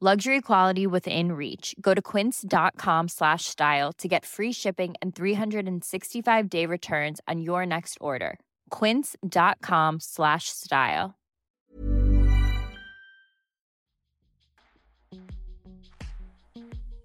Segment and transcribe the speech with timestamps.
[0.00, 1.74] Luxury quality within reach.
[1.80, 7.66] Go to quince.com slash style to get free shipping and 365 day returns on your
[7.66, 8.38] next order.
[8.70, 11.16] Quince.com slash style.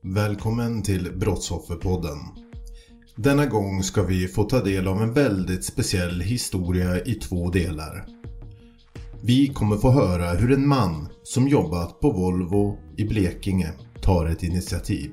[0.03, 2.17] Välkommen till Brottsofferpodden.
[3.15, 8.22] Denna gång ska vi få ta del av en väldigt speciell historia i två delar.
[9.25, 13.71] Vi kommer få höra hur en man som jobbat på Volvo i Blekinge
[14.01, 15.11] tar ett initiativ.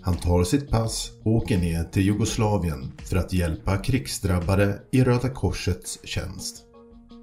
[0.00, 5.28] Han tar sitt pass och åker ner till Jugoslavien för att hjälpa krigsdrabbade i Röda
[5.28, 6.56] Korsets tjänst.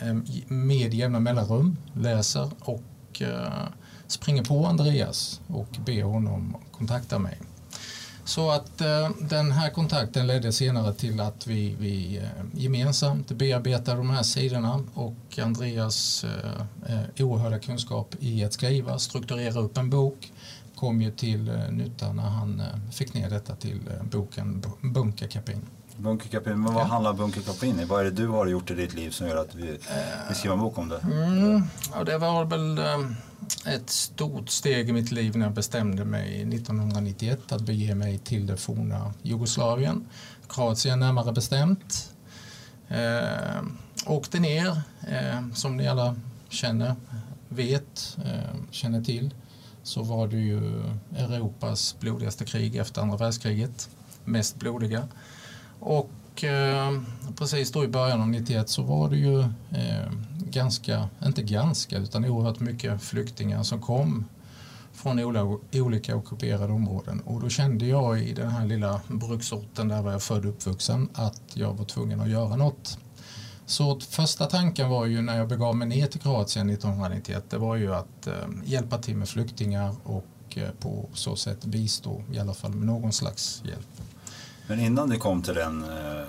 [0.02, 0.16] eh,
[0.48, 3.64] med jämna mellanrum, läser och eh,
[4.08, 7.38] springer på Andreas och ber honom kontakta mig.
[8.26, 12.24] Så att eh, den här kontakten ledde senare till att vi, vi eh,
[12.54, 19.60] gemensamt bearbetade de här sidorna och Andreas eh, eh, oerhörda kunskap i att skriva, strukturera
[19.60, 20.32] upp en bok
[20.76, 25.62] kom ju till eh, nytta när han eh, fick ner detta till eh, boken Bunkerkapin.
[25.98, 27.86] Bunkerkapin, men vad handlar Bunkerkapin i?
[27.86, 29.78] Vad är det du har gjort i ditt liv som gör att vi,
[30.30, 31.00] vi skriver en bok om det?
[31.00, 31.64] Mm,
[31.94, 32.80] ja, det var väl
[33.66, 38.48] ett stort steg i mitt liv när jag bestämde mig 1991 att bege mig till
[38.48, 40.08] det forna Jugoslavien,
[40.50, 42.16] Kroatien närmare bestämt.
[42.88, 43.64] Eh,
[44.06, 46.16] åkte ner, eh, som ni alla
[46.50, 46.96] känner,
[47.50, 49.34] vet, eh, känner till,
[49.84, 50.84] så var det ju
[51.18, 53.90] Europas blodigaste krig efter andra världskriget,
[54.26, 55.08] mest blodiga.
[55.80, 56.10] Och
[56.44, 57.02] eh,
[57.36, 59.40] precis då i början av 91 så var det ju
[59.72, 64.26] eh, ganska, inte ganska, utan oerhört mycket flyktingar som kom
[64.94, 65.20] från
[65.74, 67.20] olika ockuperade områden.
[67.20, 71.10] Och då kände jag i den här lilla bruksorten där var jag född och uppvuxen
[71.14, 72.98] att jag var tvungen att göra något.
[73.66, 77.76] Så första tanken var ju när jag begav mig ner till Kroatien 1991, det var
[77.76, 78.34] ju att eh,
[78.66, 80.26] hjälpa till med flyktingar och
[80.56, 83.88] eh, på så sätt bistå i alla fall med någon slags hjälp.
[84.68, 86.26] Men innan du kom till den, eh,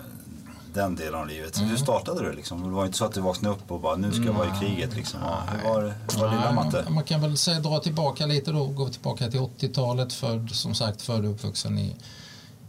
[0.74, 1.60] den delen av livet.
[1.60, 2.62] Hur startade du liksom?
[2.62, 4.60] Det var inte så att du vaknade upp och bara nu ska jag vara i
[4.60, 5.20] kriget liksom.
[5.20, 6.86] Hur var, hur var lilla Matte?
[6.90, 10.12] Man kan väl säga, dra tillbaka lite då, gå tillbaka till 80-talet.
[10.12, 11.96] Född, som sagt, född och uppvuxen i,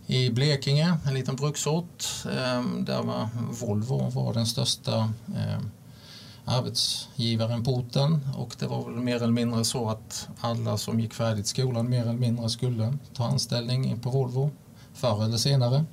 [0.08, 2.06] i Blekinge, en liten bruksort.
[2.40, 3.30] Ehm, där var
[3.60, 5.72] Volvo var den största ehm,
[6.46, 11.14] arbetsgivaren på orten och det var väl mer eller mindre så att alla som gick
[11.14, 14.52] färdigt skolan mer eller mindre skulle ta anställning på Volvo
[14.96, 15.86] förr eller senare.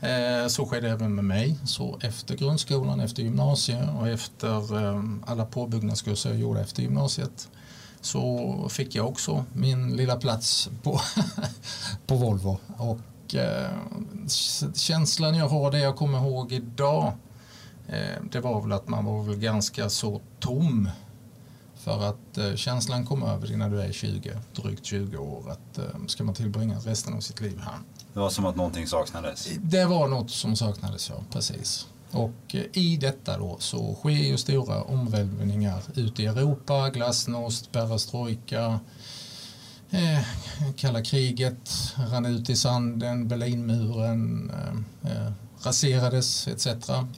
[0.00, 1.58] Eh, så skedde även med mig.
[1.64, 7.48] Så efter grundskolan, efter gymnasiet och efter eh, alla påbyggnadskurser jag gjorde efter gymnasiet
[8.00, 11.00] så fick jag också min lilla plats på,
[12.06, 12.58] på Volvo.
[12.76, 13.70] Och eh,
[14.74, 17.12] känslan jag har, det jag kommer ihåg idag,
[17.88, 20.90] eh, det var väl att man var väl ganska så tom.
[21.74, 25.78] För att känslan kom över dig när du är 20, drygt 20 år, att
[26.10, 27.78] ska man tillbringa resten av sitt liv här
[28.18, 29.48] det var som att någonting saknades?
[29.62, 31.16] Det var något som saknades, ja.
[31.32, 31.86] Precis.
[32.10, 38.80] Och eh, i detta då så sker ju stora omvälvningar ute i Europa, glasnost, perestrojka,
[39.90, 40.20] eh,
[40.76, 45.32] kalla kriget rann ut i sanden, Berlinmuren eh, eh
[45.62, 46.66] raserades etc.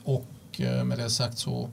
[0.05, 1.69] Och eh, med det sagt så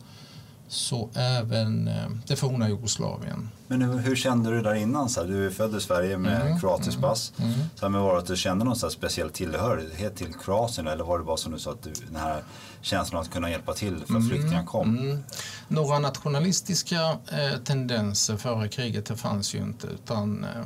[0.68, 3.50] så även eh, det forna Jugoslavien.
[3.68, 5.10] Men hur, hur, kände du där innan?
[5.10, 7.34] Så här, du är född i Sverige med mm, kroatiskt mm, pass.
[7.38, 7.54] Mm.
[7.75, 11.04] Så här, men var det att du kände någon så speciell tillhörighet till Kroatien eller
[11.04, 12.44] var det bara som du sa att du, den här
[12.81, 14.98] känslan att kunna hjälpa till för mm, flyktingar kom?
[14.98, 15.24] Mm.
[15.68, 20.66] Några nationalistiska eh, tendenser före kriget det fanns ju inte utan eh,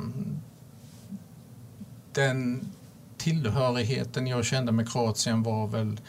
[2.12, 2.68] den
[3.18, 6.00] tillhörigheten jag kände med Kroatien var väl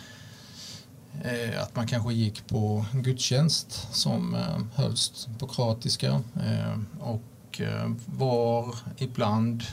[1.21, 7.91] Eh, att man kanske gick på gudstjänst som eh, hölls på kroatiska eh, och eh,
[8.05, 9.63] var ibland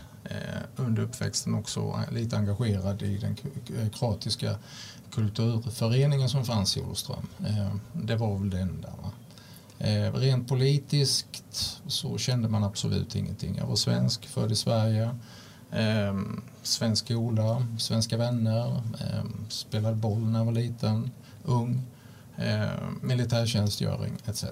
[0.77, 3.37] under uppväxten också lite engagerad i den
[3.91, 4.55] kroatiska
[5.13, 7.27] kulturföreningen som fanns i Olofström.
[7.93, 8.89] Det var väl det enda.
[10.19, 11.45] Rent politiskt
[11.87, 13.57] så kände man absolut ingenting.
[13.57, 15.11] Jag var svensk, född i Sverige.
[16.63, 18.83] Svensk skola, svenska vänner,
[19.49, 21.11] spelade boll när jag var liten
[21.51, 21.83] ung,
[22.37, 22.69] eh,
[23.03, 24.45] militärtjänstgöring etc.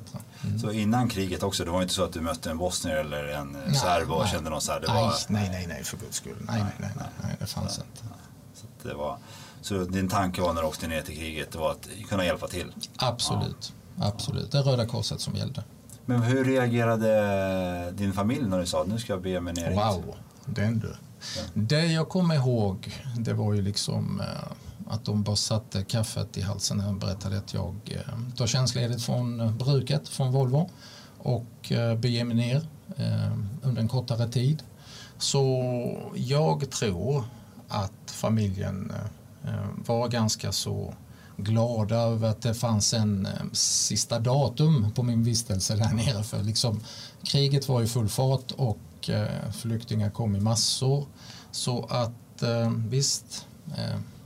[0.45, 0.59] Mm.
[0.59, 3.57] Så innan kriget också, det var inte så att du mötte en bosnier eller en
[3.67, 4.33] nej, serb och nej.
[4.33, 4.81] kände någon så här?
[4.81, 5.15] Det nej, var...
[5.29, 6.37] nej, nej, nej, för guds skull.
[6.41, 8.03] Nej, nej, nej, nej, nej det fanns så, inte.
[8.55, 9.19] Så, det var,
[9.61, 12.47] så din tanke var när du åkte ner till kriget, det var att kunna hjälpa
[12.49, 12.73] till?
[12.97, 14.07] Absolut, ja.
[14.07, 14.53] absolut.
[14.53, 15.65] Det är Röda Korset som gällde.
[16.07, 19.69] Men hur reagerade din familj när du sa att nu ska jag be mig ner
[19.69, 19.77] hit?
[19.77, 20.95] Wow, den du.
[21.37, 21.43] Ja.
[21.55, 24.27] Det jag kommer ihåg, det var ju liksom eh,
[24.91, 29.03] att de bara satte kaffet i halsen när de berättade att jag eh, tar tjänstledigt
[29.03, 30.71] från eh, bruket, från Volvo
[31.19, 33.33] och eh, beger mig ner eh,
[33.63, 34.63] under en kortare tid.
[35.19, 35.43] Så
[36.15, 37.25] jag tror
[37.69, 38.93] att familjen
[39.45, 40.95] eh, eh, var ganska så
[41.37, 46.23] glada över att det fanns en sista datum på min vistelse där nere.
[46.23, 46.81] För liksom,
[47.23, 48.79] kriget var i full fart och
[49.53, 51.07] flyktingar kom i massor.
[51.51, 52.43] Så att
[52.89, 53.47] visst,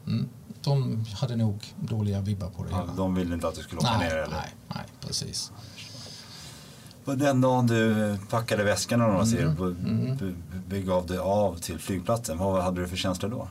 [0.06, 0.28] mm,
[0.64, 3.98] de hade nog dåliga vibbar på det ja, De ville inte att du skulle åka
[3.98, 4.16] nej, ner?
[4.16, 4.36] Eller?
[4.36, 5.52] Nej, nej, precis.
[7.04, 10.36] Den dagen du packade väskan och mm.
[10.68, 13.48] begav dig av till flygplatsen, vad hade du för känslor då?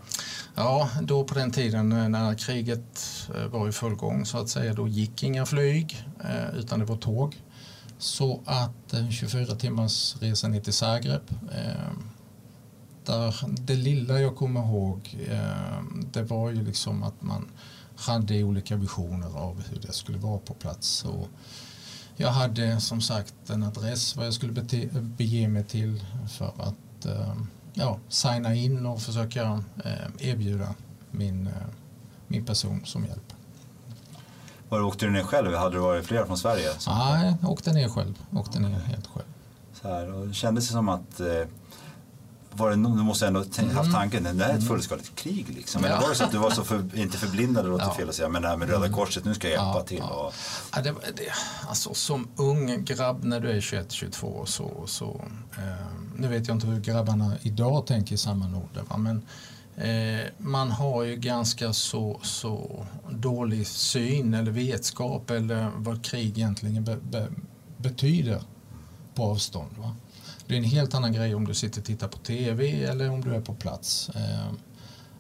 [0.56, 4.50] Ja, då på den tiden eh, när kriget eh, var i full gång så att
[4.50, 7.42] säga, då gick inga flyg eh, utan det var tåg.
[7.98, 11.22] Så att en 24 timmars resa ner till Zagreb
[13.06, 17.52] där, det lilla jag kommer ihåg eh, det var ju liksom att man
[17.96, 21.06] hade olika visioner av hur det skulle vara på plats.
[21.06, 21.28] Och
[22.16, 27.06] jag hade som sagt en adress vad jag skulle bete, bege mig till för att
[27.06, 27.36] eh,
[27.74, 30.76] ja, signa in och försöka eh, erbjuda
[31.12, 31.50] min,
[32.28, 33.34] min person som hjälp.
[34.70, 35.56] Var åkte du ner själv?
[35.56, 36.70] Hade det varit flera från Sverige?
[36.88, 38.14] Nej, jag åkte ner själv.
[38.32, 39.26] Åkte ner helt själv.
[39.82, 41.20] Så här, och kändes det som att
[42.54, 43.92] var det, du måste ändå haft mm.
[43.92, 44.62] tanken, det är ett mm.
[44.62, 45.84] fullskaligt krig liksom.
[45.84, 47.94] Eller var det så att du var så för, inte förblindad, det låter ja.
[47.94, 48.98] fel att säga, men det här med Röda mm.
[48.98, 50.02] Korset, nu ska jag hjälpa ja, till?
[50.02, 50.34] Och...
[50.76, 51.24] Ja, det, det,
[51.68, 55.22] alltså, som ung grabb när du är 21-22 så, så
[55.58, 59.22] eh, nu vet jag inte hur grabbarna idag tänker i samma ålder, men
[59.76, 66.84] eh, man har ju ganska så, så dålig syn eller vetskap eller vad krig egentligen
[66.84, 67.28] be, be,
[67.78, 68.42] betyder
[69.16, 69.72] på avstånd.
[69.78, 69.96] Va?
[70.52, 73.22] Det är en helt annan grej om du sitter och tittar på tv eller om
[73.22, 74.10] du är på plats.
[74.16, 74.58] Ehm,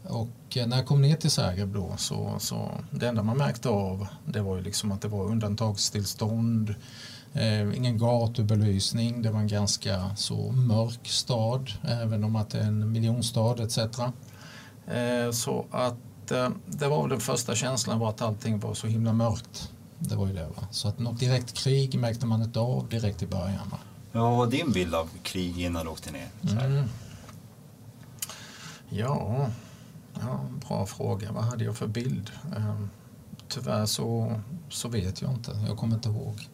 [0.03, 3.69] och eh, när jag kom ner till Zagreb då så, så det enda man märkte
[3.69, 6.75] av det var ju liksom att det var undantagstillstånd,
[7.33, 12.67] eh, ingen gatubelysning, det var en ganska så mörk stad även om att det är
[12.67, 13.77] en miljonstad etc.
[13.77, 15.95] Eh, så att
[16.25, 19.71] att eh, det var väl den första känslan var att allting var så himla mörkt.
[19.99, 20.47] Det var ju det.
[20.47, 20.67] Va?
[20.71, 23.69] Så att något direkt krig märkte man inte av direkt i början.
[23.71, 23.77] Va?
[24.11, 26.29] Men vad var din bild av krig innan du åkte ner?
[26.41, 26.87] Mm.
[28.89, 29.49] Ja,
[30.13, 31.31] ja, bra fråga.
[31.31, 32.31] Vad hade jag för bild?
[32.57, 32.89] Um,
[33.47, 34.39] tyvärr så,
[34.69, 35.51] så vet jag inte.
[35.67, 36.49] Jag kommer inte ihåg.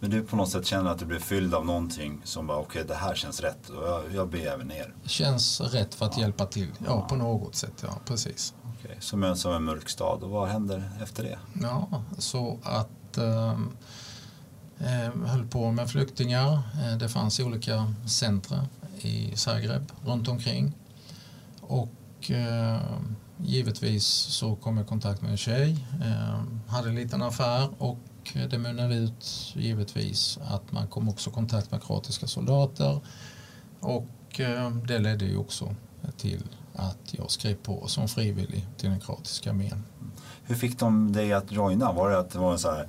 [0.00, 2.82] Men du på något sätt känner att du blir fylld av någonting som bara okej
[2.82, 4.94] okay, det här känns rätt och jag, jag ber även ner.
[5.04, 6.22] Känns rätt för att ja.
[6.22, 8.54] hjälpa till, ja, ja, på något sätt, ja precis.
[8.78, 8.96] Okay.
[9.00, 11.38] Som, en, som en mörk stad och vad händer efter det?
[11.62, 13.76] Ja, så att um,
[14.80, 16.52] Eh, höll på med flyktingar.
[16.52, 18.66] Eh, det fanns olika centra
[19.00, 20.72] i Zagreb runt omkring.
[21.60, 22.80] Och eh,
[23.36, 25.86] givetvis så kom jag i kontakt med en tjej,
[26.66, 27.98] hade en liten affär och
[28.50, 33.00] det mynnade ut givetvis att man kom också i kontakt med kroatiska soldater
[33.80, 34.40] och
[34.88, 35.74] det ledde ju också
[36.16, 36.42] till
[36.74, 39.84] att jag skrev på som frivillig till den kroatiska armén.
[40.44, 41.92] Hur fick de dig att joina?
[41.92, 42.88] Var det att det var så här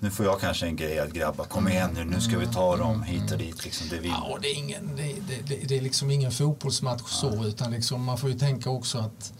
[0.00, 2.76] nu får jag kanske en grej att grabbar, kom igen nu, nu ska vi ta
[2.76, 3.64] dem hit och dit.
[3.64, 5.14] Liksom, det, ja, det, är ingen, det,
[5.46, 9.32] det, det är liksom ingen fotbollsmatch så, utan liksom, man får ju tänka också att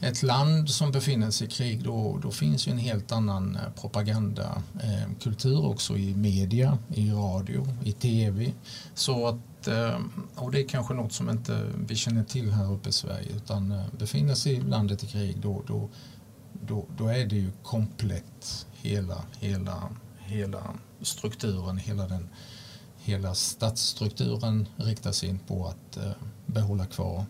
[0.00, 3.72] ett land som befinner sig i krig då, då finns ju en helt annan eh,
[3.80, 8.52] propagandakultur eh, också i media, i radio, i tv.
[8.94, 9.98] Så att, eh,
[10.34, 13.82] och det är kanske något som inte vi känner till här uppe i Sverige utan
[13.98, 15.88] befinner sig landet i krig då, då,
[16.66, 22.28] då, då är det ju komplett hela, hela, hela strukturen, hela, den,
[22.98, 26.12] hela statsstrukturen riktas in på att eh,
[26.46, 27.24] behålla kvar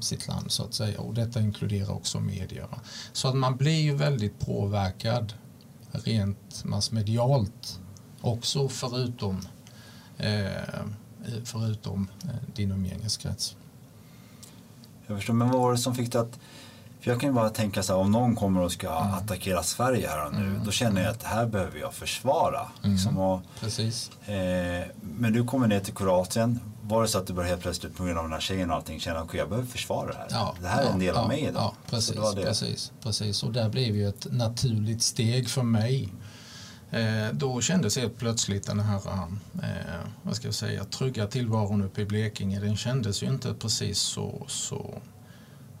[0.00, 2.68] sitt land så att säga och detta inkluderar också medier.
[3.12, 5.32] Så att man blir ju väldigt påverkad
[5.92, 7.80] rent massmedialt
[8.20, 9.40] också förutom,
[10.18, 10.84] eh,
[11.44, 13.56] förutom eh, din umgängeskrets.
[15.06, 16.38] Jag förstår, men vad var det som fick dig att
[17.00, 19.14] för jag kan ju bara tänka så här, om någon kommer och ska mm.
[19.14, 20.64] attackera Sverige här och nu, mm.
[20.64, 22.60] då känner jag att här behöver jag försvara.
[22.82, 22.92] Mm.
[22.92, 24.10] Liksom, och, Precis.
[24.26, 27.96] Eh, men du kommer ner till Kroatien, var det så att du började helt plötsligt
[27.96, 30.18] på grund av den här tjejen och allting känna att okay, jag behöver försvara det
[30.18, 30.26] här.
[30.30, 31.54] Ja, det här är en del ja, av mig idag.
[31.54, 33.42] Ja, precis, precis, precis.
[33.42, 36.12] Och där blev ju ett naturligt steg för mig.
[36.90, 39.00] Eh, då kändes helt plötsligt den här
[39.62, 43.98] eh, vad ska jag säga, trygga tillvaron uppe i Blekinge, den kändes ju inte precis
[43.98, 44.94] så, så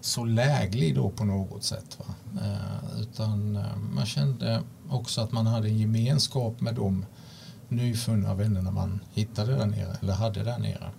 [0.00, 1.98] så läglig då på något sätt.
[1.98, 2.14] Va?
[2.42, 7.06] Eh, utan eh, man kände också att man hade en gemenskap med de
[7.68, 10.90] nyfunna vännerna man hittade där nere, eller hade där nere.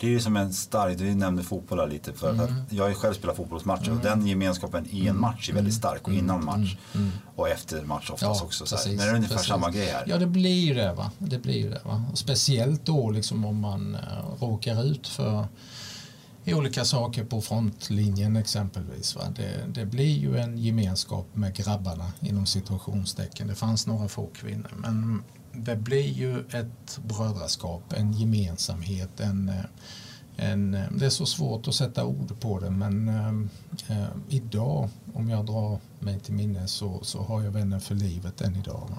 [0.00, 2.54] Det är ju som en stark, du nämnde fotboll lite, för mm.
[2.70, 3.98] jag har ju själv spelat fotbollsmatcher mm.
[3.98, 5.20] och den gemenskapen i en mm.
[5.20, 6.44] match är väldigt stark och innan mm.
[6.44, 7.10] match mm.
[7.36, 8.64] och efter match oftast ja, också.
[8.64, 9.48] Precis, Men det är ungefär precis.
[9.48, 10.04] samma grej här.
[10.06, 10.92] Ja det blir ju det.
[10.92, 11.10] Va?
[11.18, 12.04] det, blir det va?
[12.14, 15.46] speciellt då liksom om man uh, råkar ut för
[16.54, 19.16] olika saker på frontlinjen exempelvis.
[19.16, 19.22] Va?
[19.36, 23.48] Det, det, blir ju en gemenskap med grabbarna inom situationstecken.
[23.48, 29.52] Det fanns några få kvinnor men det blir ju ett brödraskap, en gemensamhet, en,
[30.36, 33.08] en, det är så svårt att sätta ord på det men
[33.88, 38.40] eh, idag om jag drar mig till minne så, så har jag vänner för livet
[38.40, 38.86] än idag.
[38.90, 38.98] Va?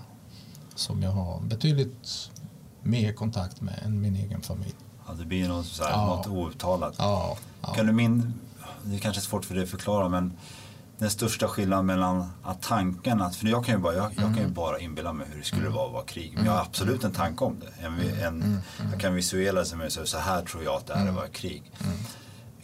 [0.75, 2.31] Som jag har betydligt
[2.81, 4.75] mer kontakt med än min egen familj.
[5.09, 6.05] Ja, det blir något, så här, ja.
[6.05, 6.95] något outtalat.
[6.97, 7.73] Ja, ja.
[7.73, 8.33] Kan du min,
[8.83, 10.37] det är kanske är svårt för dig att förklara men
[10.97, 14.41] den största skillnaden mellan att tanken, för jag kan ju bara, jag, jag kan ju
[14.41, 14.53] mm.
[14.53, 15.73] bara inbilla mig hur det skulle mm.
[15.73, 16.33] vara att vara krig.
[16.35, 17.85] Men jag har absolut en tanke om det.
[17.85, 18.59] En, en, mm.
[18.91, 21.71] Jag kan visuella mig så, så här tror jag att det är att vara krig.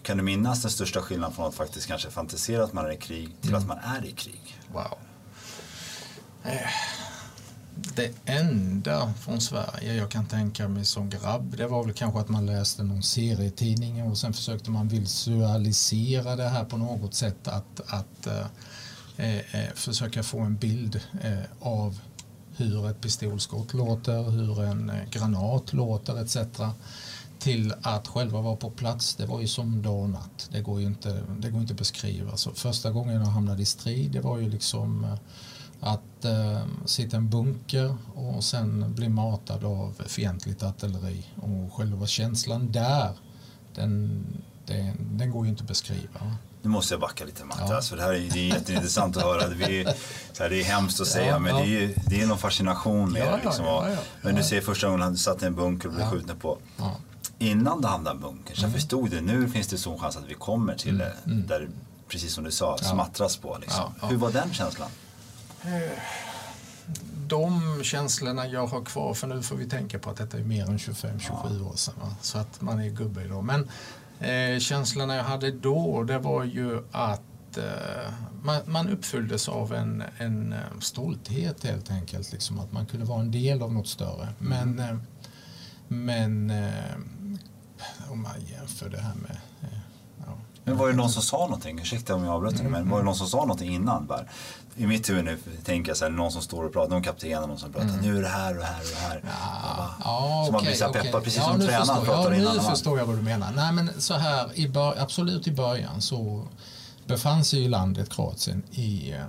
[0.02, 2.98] Kan du minnas den största skillnaden från att faktiskt kanske fantisera att man är i
[2.98, 4.60] krig till att man är i krig?
[4.74, 4.98] Wow.
[7.76, 12.30] Det enda från Sverige jag kan tänka mig som grabb det var väl kanske att
[12.30, 17.82] man läste någon serietidning och sen försökte man visualisera det här på något sätt att,
[17.88, 18.46] att eh,
[19.18, 22.00] eh, eh försöka få en bild eh, av
[22.58, 26.38] hur ett pistolskott låter, hur en eh, granat låter etc.
[27.40, 30.50] Till att själva vara på plats, det var ju som dag och natt.
[30.52, 32.38] Det går ju inte, det går inte att beskriva.
[32.38, 35.18] Så första gången jag hamnade i strid, det var ju liksom eh,
[36.26, 41.26] att eh, sitta i en bunker och sen bli matad av fientligt artilleri.
[41.36, 43.10] Och själva känslan där,
[43.76, 44.24] den,
[44.66, 46.36] den, den går ju inte att beskriva.
[46.62, 47.82] Nu måste jag backa lite Mattias, ja.
[47.82, 49.48] för det här är, det är jätteintressant att höra.
[49.48, 49.94] Det är,
[50.34, 51.64] så här, det är hemskt att säga, ja, men ja.
[51.64, 53.42] det är, det är någon fascination med det.
[53.46, 53.96] Liksom.
[54.22, 56.58] Men du ser första gången han satt i en bunker och blev skjuten på.
[57.40, 58.74] Innan du hamnade i en bunker så mm.
[58.74, 61.14] förstod du, nu finns det stor chans att vi kommer till mm.
[61.26, 61.48] mm.
[61.48, 61.70] där,
[62.08, 63.58] precis som du sa, smattras på.
[63.62, 63.94] Liksom.
[64.02, 64.90] Hur var den känslan?
[65.66, 66.00] Eh,
[67.28, 70.66] de känslorna jag har kvar, för nu får vi tänka på att detta är mer
[70.66, 72.16] än 25-27 år sedan, va?
[72.22, 73.44] så att man är gubbe idag.
[73.44, 73.70] Men
[74.20, 80.04] eh, känslorna jag hade då, det var ju att eh, man, man uppfylldes av en,
[80.18, 82.32] en eh, stolthet helt enkelt.
[82.32, 84.28] Liksom, att man kunde vara en del av något större.
[84.40, 84.98] Men, eh,
[85.88, 86.96] men eh,
[88.10, 89.38] om man jämför det här med.
[90.66, 91.80] Men var det någon som sa någonting?
[91.80, 94.06] Ursäkta om jag avbröt dig, men var det någon som sa någonting innan?
[94.06, 94.22] Bara,
[94.76, 97.44] I mitt huvud nu tänker jag så här, någon som står och pratar, någon kapten
[97.44, 99.22] och någon som pratar, nu är det här och det här och det här.
[99.24, 101.22] Ja, Ja, så man blir så här peppad, okej.
[101.24, 102.56] precis Ja, som tränaren förstår pratar ja, innan.
[102.56, 103.52] Nu förstår jag vad du menar.
[103.56, 106.44] Nej, men så här, i bör, absolut i början så
[107.08, 109.20] befann sig ju landet Kroatien i eh,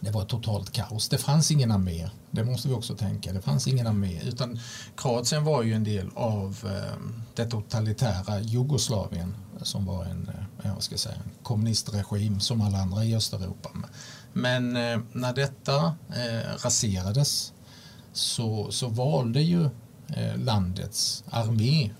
[0.00, 1.08] det var totalt kaos.
[1.08, 2.10] Det fanns ingen armé.
[2.30, 3.32] Det måste vi också tänka.
[3.32, 4.20] Det fanns ingen armé.
[4.22, 4.58] Utan
[4.96, 7.00] Kroatien var ju en del av eh,
[7.34, 10.30] det totalitära Jugoslavien som var en,
[10.64, 13.70] eh, ska säga, en kommunistregim som alla andra i Östeuropa.
[14.32, 17.52] Men eh, när detta eh, raserades
[18.12, 19.64] så, så valde ju
[20.08, 21.90] eh, landets armé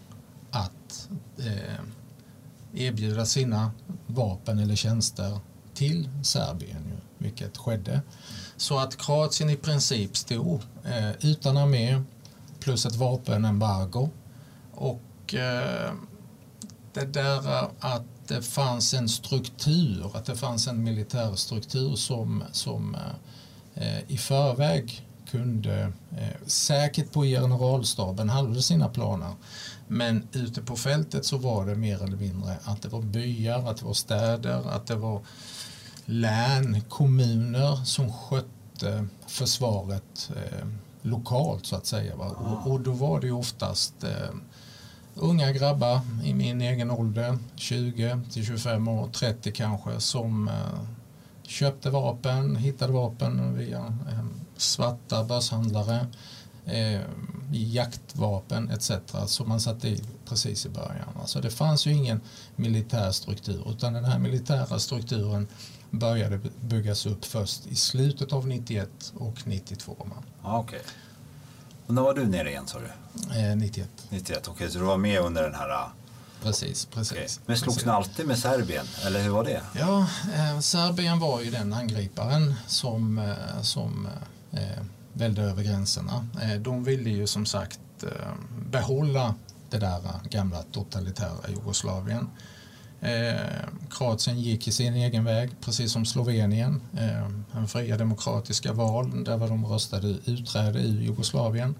[0.50, 1.84] att eh,
[2.74, 3.70] erbjuda sina
[4.06, 5.38] vapen eller tjänster
[5.74, 8.00] till Serbien, ju, vilket skedde.
[8.56, 12.02] Så att Kroatien i princip stod eh, utan armé
[12.60, 14.08] plus ett vapenembargo.
[14.72, 15.92] Och eh,
[16.92, 22.96] det där att det fanns en struktur, att det fanns en militär struktur som, som
[23.74, 29.32] eh, i förväg kunde, eh, säkert på generalstaben hade sina planer,
[29.88, 33.76] men ute på fältet så var det mer eller mindre att det var byar, att
[33.76, 35.22] det var städer, att det var
[36.10, 40.66] län, kommuner som skötte försvaret eh,
[41.02, 42.14] lokalt så att säga.
[42.14, 44.34] Och, och då var det ju oftast eh,
[45.14, 50.80] unga grabbar i min egen ålder, 20 till 25 år, 30 kanske, som eh,
[51.42, 53.96] köpte vapen, hittade vapen via
[54.56, 56.06] svarta börshandlare,
[56.64, 57.00] eh,
[57.52, 58.90] jaktvapen etc.
[59.26, 61.08] som man satte i precis i början.
[61.20, 62.20] Alltså det fanns ju ingen
[62.56, 65.48] militär struktur utan den här militära strukturen
[65.90, 69.96] började byggas upp först i slutet av 91 och 92.
[69.98, 70.16] va?
[70.42, 70.80] Ja, okej.
[71.86, 72.86] Och när var du nere igen sa du?
[73.40, 73.88] Eh, 91.
[74.08, 75.68] 91, okej så du var med under den här...
[75.68, 75.92] ah,
[76.42, 77.12] Precis, precis.
[77.12, 77.28] okej.
[77.46, 78.86] Men slogs ni alltid med Serbien?
[79.04, 79.60] Eller hur var det?
[79.78, 84.08] Ja, eh, Serbien var ju den angriparen som, eh, som
[84.52, 84.60] eh,
[85.12, 86.26] välde över gränserna.
[86.42, 88.32] Eh, de ville ju som sagt eh,
[88.70, 89.34] behålla
[89.70, 92.28] det där gamla totalitära Jugoslavien.
[93.00, 96.82] Eh, Kroatien gick i sin egen väg, precis som Slovenien.
[96.96, 101.74] Eh, en fria demokratiska val där var de röstade utträde ur Jugoslavien.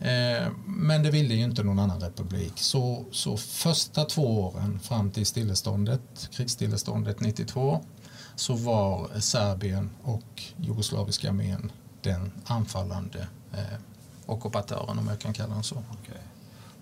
[0.00, 2.52] Eh, men det ville ju inte någon annan republik.
[2.56, 7.84] Så, så första två åren fram till stilleståndet, krigsstilleståndet 92
[8.36, 13.78] så var Serbien och jugoslaviska armén den anfallande eh,
[14.26, 15.74] ockupatören om jag kan kalla den så.
[15.74, 16.22] Okej.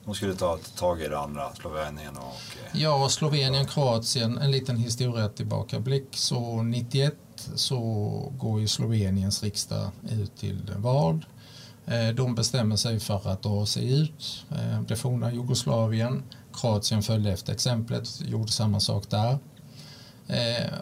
[0.04, 2.24] De skulle ta tag i det andra, Slovenien och...
[2.74, 6.16] eh, Ja, Slovenien, Kroatien, en liten historia tillbakablick.
[6.16, 7.14] Så 91
[7.54, 7.78] så
[8.38, 11.26] går ju Sloveniens riksdag ut till val.
[11.86, 14.44] Eh, De bestämmer sig för att dra sig ut.
[14.50, 16.22] Eh, Det forna Jugoslavien.
[16.52, 19.38] Kroatien följde efter exemplet, gjorde samma sak där.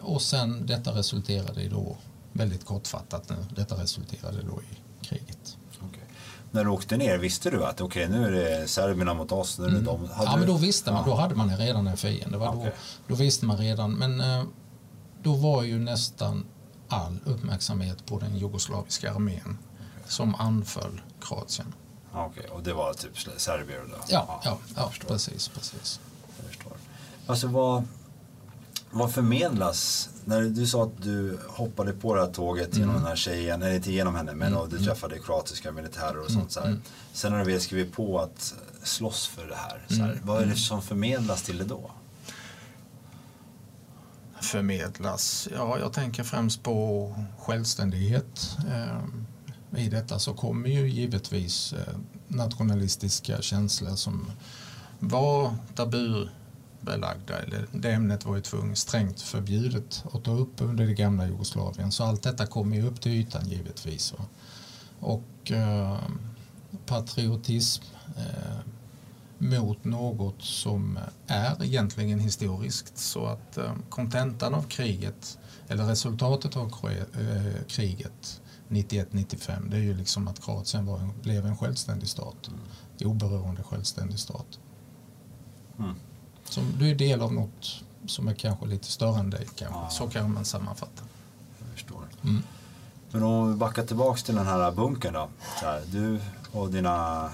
[0.03, 1.97] Och sen detta resulterade i då,
[2.35, 5.57] väldigt kortfattat nu, detta resulterade då i kriget.
[5.79, 6.03] okej.
[6.51, 9.59] När du åkte ner, visste du att okej nu är det serberna mot oss?
[9.59, 9.99] Nu är det de.
[9.99, 10.25] Hade Mm.
[10.25, 11.03] Ja, men då visste man.
[11.05, 11.11] Ja.
[11.11, 12.37] Då hade man redan en fiende.
[12.37, 12.71] Okej.
[13.07, 13.91] Då, då visste man redan.
[13.93, 14.43] Men eh,
[15.23, 16.45] då var ju nästan
[16.87, 19.57] all uppmärksamhet på den jugoslaviska armén
[20.07, 21.73] som anföll Kroatien.
[22.13, 22.45] Okej.
[22.51, 23.97] Och det var typ serbier då?
[24.07, 25.99] Ja, ja, ja precis, precis.
[26.37, 26.73] Jag förstår.
[27.27, 27.83] Alltså vad,
[28.91, 30.09] vad förmedlas?
[30.27, 32.79] När du sa att du hoppade på det här tåget Mm.
[32.79, 36.31] genom den här tjejen, eller inte genom henne, men och du träffade kroatiska militärer och
[36.31, 36.77] sånt så här.
[37.13, 40.19] Sen när du väl skrivit på att slåss för det här, så här Mm.
[40.25, 41.91] vad är det som förmedlas till det då?
[44.41, 45.47] Förmedlas?
[45.53, 48.57] Ja, jag tänker främst på självständighet.
[48.71, 51.93] Eh, I detta så kommer ju givetvis eh,
[52.27, 54.31] nationalistiska känslor som
[54.99, 55.55] var
[56.85, 57.39] tabubelagda.
[57.39, 61.91] Eller det ämnet var ju tvunget strängt förbjudet att ta upp under det gamla Jugoslavien.
[61.91, 64.13] Så allt detta kommer ju upp till ytan givetvis.
[64.99, 65.99] Och eh,
[66.85, 67.83] patriotism
[68.17, 68.57] eh,
[69.37, 72.97] mot något som är egentligen historiskt.
[72.97, 79.93] Så att eh, kontentan av kriget, eller resultatet av eh, kriget 91-95, det är ju
[79.93, 82.49] liksom att Kroatien var blev en självständig stat.
[83.01, 84.59] Oberoende självständig stat.
[85.79, 85.95] Mm.
[86.49, 89.47] Som du är del av något som är kanske lite större än dig.
[89.55, 89.79] Kanske.
[89.79, 89.89] Ja.
[89.89, 91.03] Så kan man sammanfatta.
[91.59, 92.03] Jag förstår.
[92.23, 92.43] Mm.
[93.11, 95.29] Men om vi backar tillbaks till den här bunkern då.
[95.39, 96.19] Här, du
[96.51, 97.29] och dina,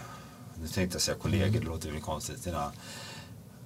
[0.62, 2.44] nu tänkte jag säga kollegor, det låter ju konstigt.
[2.44, 2.72] Dina,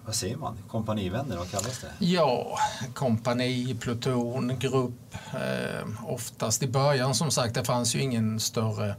[0.05, 2.05] vad säger man, kompanivänner, vad kallas det?
[2.05, 2.58] Ja,
[2.93, 5.15] kompani, pluton, grupp.
[5.34, 8.95] Eh, oftast i början som sagt, det fanns ju ingen större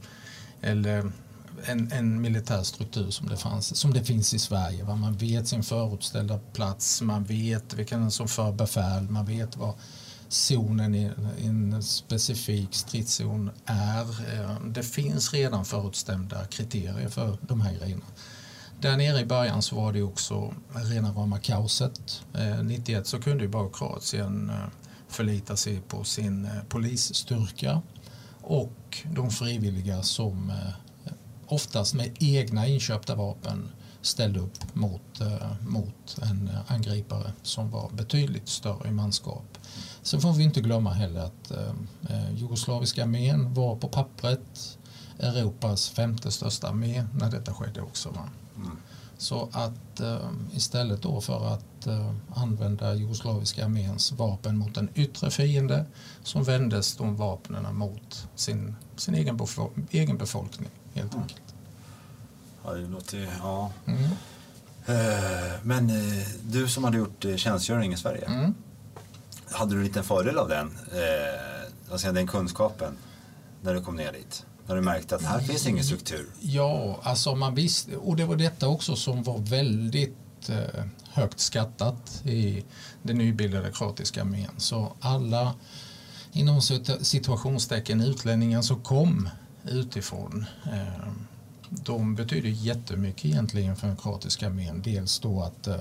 [0.61, 1.13] eller
[1.65, 4.85] en, en militär struktur som det, fanns, som det finns i Sverige.
[4.85, 4.97] Va?
[4.97, 9.75] Man vet sin förutställda plats, man vet vilken som för befäl, man vet vad
[10.29, 14.35] zonen i, i en specifik stridszon är.
[14.35, 18.05] Eh, det finns redan förutstämda kriterier för de här grejerna.
[18.81, 22.23] Där nere i början så var det också rena rama kaoset.
[22.35, 24.67] Eh, 91 så kunde ju bara Kroatien eh,
[25.09, 27.83] förlita sig på sin polisstyrka
[28.41, 30.53] och de frivilliga som
[31.47, 33.69] oftast med egna inköpta vapen
[34.03, 39.59] ställde upp mot, eh, mot en angripare som var betydligt större i manskap.
[40.03, 41.71] Sen får vi inte glömma heller att eh,
[42.11, 44.79] eh, jugoslaviska armén var på pappret
[45.19, 48.11] Europas femte största armé när detta skedde också.
[48.11, 48.29] Va?
[48.57, 48.77] Mm.
[49.19, 55.31] Så att eh, istället då för att eh, använda jugoslaviska arméns vapen mot en yttre
[55.31, 55.87] fiende
[56.23, 61.43] så vändes de vapnen mot sin, sin egen, befo egen befolkning helt enkelt.
[62.65, 63.73] Ja, det låter ja.
[63.87, 64.03] Mm.
[64.87, 68.25] Eh, men eh, du som hade gjort eh, tjänstgöring i Sverige.
[68.25, 68.55] Mm.
[69.51, 70.79] Hade du en liten fördel av den,
[71.91, 72.97] alltså den kunskapen
[73.63, 74.47] när du kom ner dit?
[74.67, 76.27] När du märkte att här finns ingen struktur?
[76.41, 80.51] Ja, alltså man visste, och det var detta också som var väldigt
[81.09, 82.65] högt skattat i
[83.03, 84.51] den nybildade kroatiska armén.
[84.57, 85.55] Så alla
[86.33, 86.61] inom
[87.01, 89.29] situationstecken utlänningar som kom
[89.69, 91.09] utifrån eh,
[91.71, 94.83] de betyder jättemycket egentligen för den kroatiska armén.
[94.83, 95.77] Dels då att eh,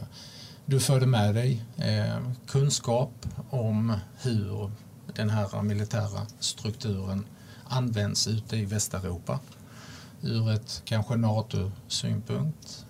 [0.66, 4.72] du förde med dig eh, kunskap om hur
[5.16, 7.26] den här militära strukturen
[7.64, 9.40] används ute i Västeuropa
[10.22, 12.86] ur ett kanske NATO-synpunkt.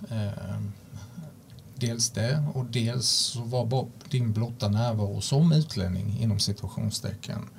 [1.76, 7.50] Dels det och dels var din blotta närvaro som utlänning inom situationstecken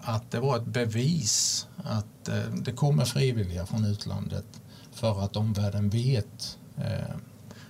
[0.00, 4.60] att det var ett bevis att eh, det kommer frivilliga från utlandet
[4.92, 7.16] för att omvärlden vet eh,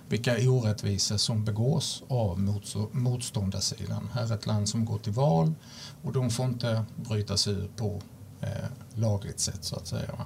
[0.07, 2.59] vilka orättvisor som begås av
[2.91, 4.09] motståndarsidan.
[4.13, 5.53] Här är ett land som går till val
[6.03, 8.01] och de får inte bryta sig ur på
[8.41, 8.49] eh,
[8.93, 10.25] lagligt sätt så att säga.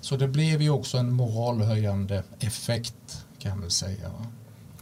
[0.00, 4.10] Så det blev ju också en moralhöjande effekt kan man säga.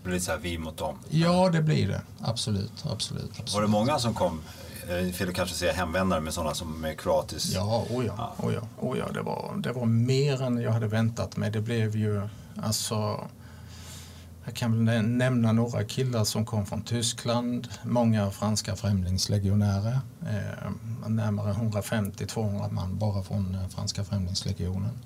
[0.02, 0.98] Det blir så här vi mot dem?
[1.08, 2.02] Ja, det blir det.
[2.20, 2.72] Absolut.
[2.82, 3.54] absolut, absolut.
[3.54, 4.69] Var det många som kom eh,
[5.12, 7.54] fel att kanske säga hemvändare med sådana som är kroatisk?
[7.54, 8.34] Ja, oh ja.
[8.38, 11.50] Oh ja, oh ja det, var, det var mer än jag hade väntat mig.
[11.50, 12.28] Det blev ju
[12.62, 13.28] alltså
[14.44, 20.70] jag kan väl nämna några killar som kom från Tyskland, många franska främlingslegionärer, eh,
[21.08, 24.98] närmare 150-200 man bara från eh, franska främlingslegionen.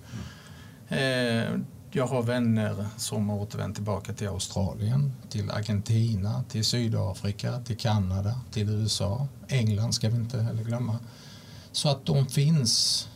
[0.88, 1.60] Eh,
[1.96, 8.40] jag har vänner som har återvänt tillbaka till Australien, till Argentina, till Sydafrika, till Kanada,
[8.50, 9.28] till USA.
[9.48, 10.98] England ska vi inte heller glömma.
[11.72, 13.08] Så att de finns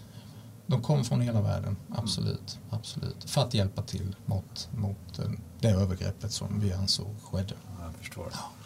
[0.67, 2.59] de kom från hela världen, absolut.
[2.71, 3.31] absolut.
[3.31, 5.21] För att hjälpa till mot, mot
[5.61, 7.55] det övergreppet som vi ansåg skedde.
[7.81, 8.29] Jag förstår.
[8.33, 8.58] Ja.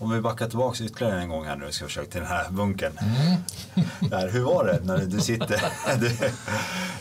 [0.00, 2.92] Om vi backar tillbaka ytterligare en gång här nu, ska försöka till den här bunkern.
[2.98, 3.40] Mm.
[4.10, 5.62] där, hur var det när du sitter,
[6.00, 6.30] du,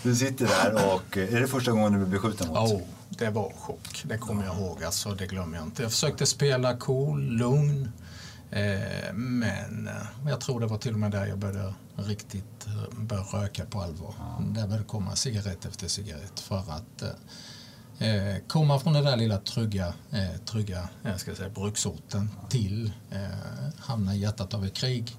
[0.04, 2.58] du, sitter där och är det första gången du blir beskjuten mot?
[2.58, 5.82] Oh, det var chock, det kommer jag ihåg, alltså, det glömmer jag inte.
[5.82, 7.92] Jag försökte spela cool, lugn.
[8.52, 13.00] Eh, men eh, jag tror det var till och med där jag började riktigt eh,
[13.00, 14.14] börja röka på allvar.
[14.18, 14.44] Ja.
[14.46, 17.10] Där började komma cigarett efter cigarett för att eh,
[18.02, 22.92] Eh, komma från den där lilla trygga, eh, trygga eh, jag ska säga, bruksorten till
[23.12, 23.20] eh,
[23.80, 25.18] hamna i hjärtat av ett krig.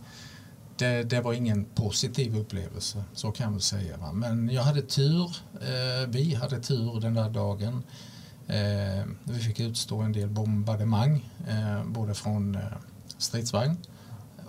[0.77, 3.97] Det, det, var ingen positiv upplevelse, så kan man säga.
[3.97, 4.13] Va?
[4.13, 7.83] Men jag hade tur, eh, vi hade tur den där dagen.
[8.47, 12.59] Eh, vi fick utstå en del bombardemang, eh, både från
[13.19, 13.77] stridsvagn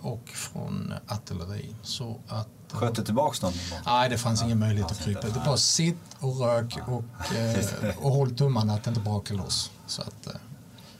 [0.02, 1.76] och från artilleri.
[1.82, 3.54] Så att, Sköt du tillbaka någon?
[3.86, 5.28] Nej, det fanns ja, ingen möjlighet att krypa.
[5.28, 7.04] Det bara sitt och rök och,
[7.36, 9.72] eh, och håll tummarna att det inte brakar loss.
[9.88, 10.34] Så att, eh.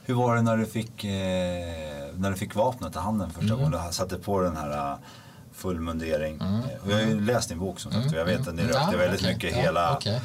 [0.04, 1.10] Hur var det när du fick, eh,
[2.16, 3.56] när du fick vapnet i handen första mm.
[3.56, 3.86] gången?
[3.88, 4.98] Du satte på den här uh,
[5.52, 6.40] full mundering.
[6.40, 6.60] Mm.
[6.88, 8.98] Jag har ju läst din bok som sagt och jag vet att ni rökte ja,
[8.98, 9.34] väldigt okay.
[9.34, 10.20] mycket hela okay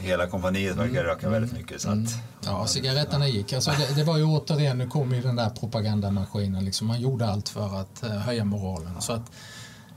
[0.00, 1.04] hela kompaniet verkar mm.
[1.04, 1.80] röka väldigt mycket.
[1.80, 2.08] Så att, mm.
[2.44, 3.52] ja, cigaretterna gick.
[3.52, 6.64] Alltså det, det, var ju återigen, nu kom ju den där propagandamaskinen.
[6.64, 6.86] Liksom.
[6.86, 9.00] Man gjorde allt för att uh, höja moralen.
[9.00, 9.30] Så att,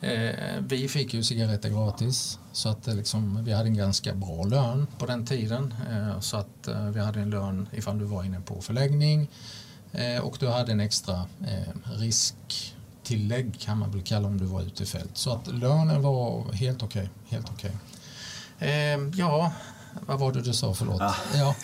[0.05, 2.39] eh, vi fick ju cigaretter gratis.
[2.51, 5.73] Så att eh, liksom, vi hade en ganska bra lön på den tiden.
[5.91, 9.29] Eh, så att eh, vi hade en lön ifall du var inne på förläggning.
[9.91, 11.25] Eh, och du hade en extra
[11.95, 15.17] risktillägg kan man väl kalla om du var ute i fält.
[15.17, 17.09] Så att lönen var helt okej.
[17.27, 17.71] Okay, helt okay.
[19.15, 19.51] ja,
[20.05, 20.99] vad var det du sa, förlåt?
[20.99, 21.15] Ja.
[21.35, 21.55] Ja.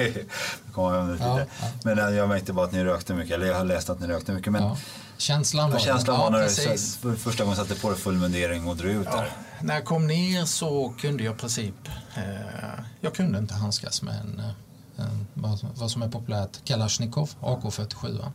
[0.72, 1.24] Kommer jag lite.
[1.24, 1.68] Ja, ja.
[1.84, 4.08] Men eh, jag märkte bara att ni rökte mycket, eller jag har läst att ni
[4.08, 4.52] rökte mycket.
[4.52, 4.78] Men Ja.
[5.22, 7.00] Känslan var känslan var ja, när du precis.
[7.02, 9.32] så- första gången satte på dig full mundering och drog ut Ja, där?
[9.62, 14.16] när jag kom ner så kunde jag i princip, eh, jag kunde inte handskas med
[14.20, 18.18] en, eh, en vad, vad som är populärt, Kalashnikov AK47.
[18.20, 18.32] va.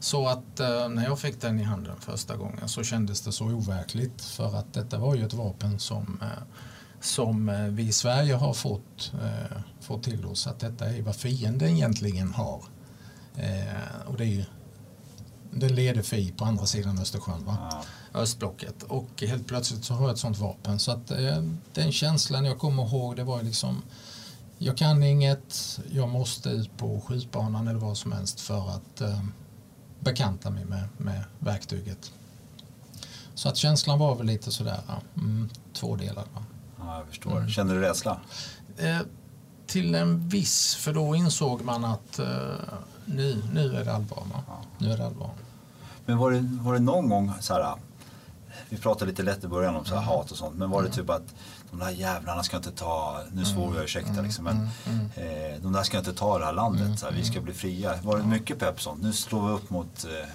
[0.00, 3.44] Så att eh, när jag fick den i handen första gången så kändes det så
[3.44, 6.42] overkligt för att detta var ju ett vapen som, eh,
[7.00, 11.16] som eh, vi i Sverige har fått, eh, fått till oss att detta är vad
[11.16, 12.62] fienden egentligen har.
[13.36, 14.44] Eh, och det är
[15.56, 17.44] den leder Fi på andra sidan Östersjön.
[17.44, 17.84] Va?
[18.14, 18.82] Östblocket.
[18.82, 20.78] Och helt plötsligt så har jag ett sånt vapen.
[20.78, 21.42] Så att eh,
[21.72, 23.82] den känslan jag kommer ihåg det var liksom
[24.58, 29.22] jag kan inget, jag måste ut på skjutbanan eller vad som helst för att eh,
[30.00, 32.12] bekanta mig med, med verktyget.
[33.34, 36.24] Så att känslan var väl lite sådär, ja, mm, två delar.
[36.34, 36.44] Va?
[36.78, 37.48] Ja, jag förstår.
[37.48, 38.20] Kände du rädsla?
[38.76, 38.98] Eh,
[39.66, 42.26] till en viss, för då insåg man att eh,
[43.04, 44.22] nu, nu är det allvar.
[44.32, 44.42] Va?
[44.78, 45.30] Nu är det allvar.
[46.06, 47.74] Men var det, var det någon gång så här,
[48.68, 50.90] vi pratade lite lätt i början om så här hat och sånt, men var det
[50.90, 51.34] typ att
[51.70, 54.56] de där jävlarna ska inte ta, nu svor jag ursäkta liksom, men
[55.16, 57.94] eh, de där ska inte ta det här landet, så här, vi ska bli fria.
[58.02, 59.02] Var det mycket pepp sånt?
[59.02, 60.28] Nu slår vi upp mot, eh,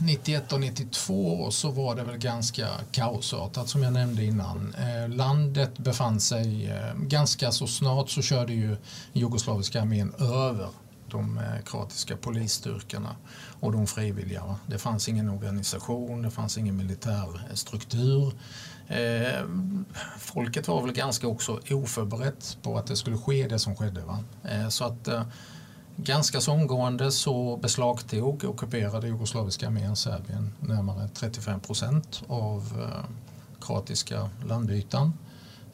[0.00, 4.74] 91 och 92 så var det väl ganska kaosartat som jag nämnde innan.
[4.74, 8.76] Eh, landet befann sig eh, ganska så snart så körde ju
[9.12, 10.68] jugoslaviska armén över
[11.10, 13.16] de eh, kroatiska polisstyrkorna
[13.60, 14.44] och de frivilliga.
[14.44, 14.58] Va?
[14.66, 18.32] Det fanns ingen organisation, det fanns ingen militär eh, struktur.
[18.88, 19.44] Eh,
[20.18, 24.00] folket var väl ganska också oförberett på att det skulle ske det som skedde.
[24.00, 24.24] Va?
[24.44, 25.22] Eh, så att eh,
[26.04, 33.10] Ganska så omgående så beslagtog ockuperade jugoslaviska armén Serbien närmare 35 procent av eh,
[33.60, 35.12] kroatiska landytan.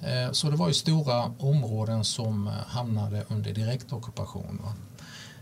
[0.01, 4.61] Eh, så det var ju stora områden som hamnade under direkt ockupation.
[4.65, 4.73] Va?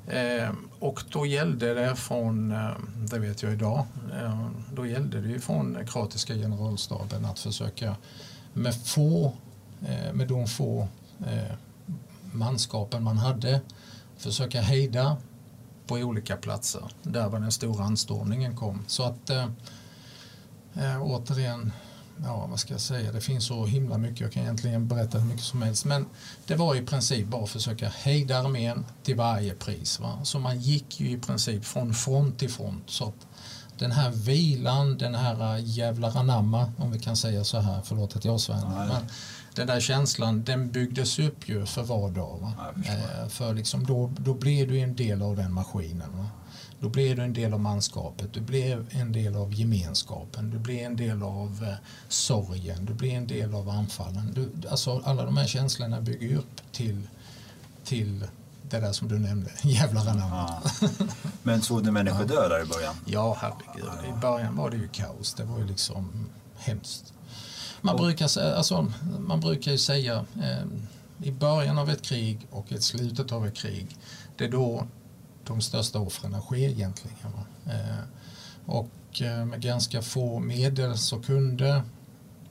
[0.09, 5.29] Eh, och då gällde det från, ehm, det vet jag idag, eh, då gällde det
[5.29, 7.97] ju från kroatiska generalstaben att försöka
[8.53, 9.33] med få,
[9.87, 10.89] eh, med de få
[11.27, 11.57] eh,
[12.33, 13.61] manskapen man hade
[14.17, 15.17] försöka hejda
[15.87, 18.85] på olika platser där var den stora anstormningen kom.
[18.87, 19.49] Så att eh,
[20.75, 21.73] eh återigen,
[22.23, 25.27] ja vad ska jag säga, det finns så himla mycket, jag kan egentligen berätta hur
[25.27, 26.07] mycket som helst, men
[26.47, 30.01] det var i princip bara att försöka hejda armén till varje pris.
[30.01, 30.19] Va?
[30.23, 32.91] Så man gick ju i princip från front till front.
[32.91, 33.27] Så att
[33.79, 38.25] den här vilan, den här jävla anamma, om vi kan säga så här, förlåt att
[38.25, 39.07] jag svär, men
[39.55, 42.39] den där känslan, den byggdes upp ju för var dag.
[42.41, 42.53] Va?
[42.87, 42.93] Ja.
[42.93, 46.17] Eh, för liksom då, då blir du en del av den maskinen.
[46.17, 46.27] Va?
[46.81, 50.79] Då blir du en del av manskapet, du blir en del av gemenskapen, du blir
[50.83, 51.75] en del av eh,
[52.09, 54.33] sorgen, du blir en del av anfallen.
[54.35, 57.09] Du, alltså, alla de här känslorna bygger ju upp till,
[57.85, 58.27] till
[58.71, 60.63] det där som du nämnde, jävlar anamma.
[60.81, 60.89] ja.
[61.43, 62.95] Men du människor dö där i början?
[63.05, 64.17] Ja, herregud.
[64.17, 65.35] I början var det ju kaos.
[65.35, 67.13] Det var ju liksom hemskt.
[67.81, 70.65] Man, brukar, sä- alltså, man brukar ju säga eh,
[71.23, 73.97] i början av ett krig och i slutet av ett krig,
[74.37, 74.87] det är då
[75.47, 77.17] de största offren sker egentligen.
[77.23, 77.73] Va?
[77.73, 78.05] Eh,
[78.67, 81.83] och eh, med ganska få medel så kunde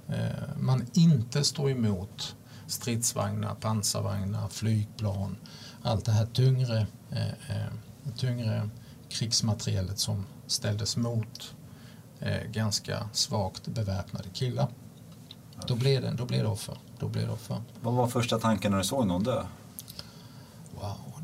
[0.08, 2.36] eh, man inte stå emot
[2.68, 5.38] stridsvagnar, pansarvagnar, flygplan,
[5.82, 6.88] allt det här tyngre,
[8.16, 8.70] tyngre
[9.10, 11.56] krigsmaterielet som ställdes mot
[12.52, 14.68] ganska svagt beväpnade killar.
[15.68, 16.78] Då blev det, då blev det offer.
[17.00, 17.62] Då blev det offer.
[17.82, 19.44] Vad var första tanken när du såg någon dö?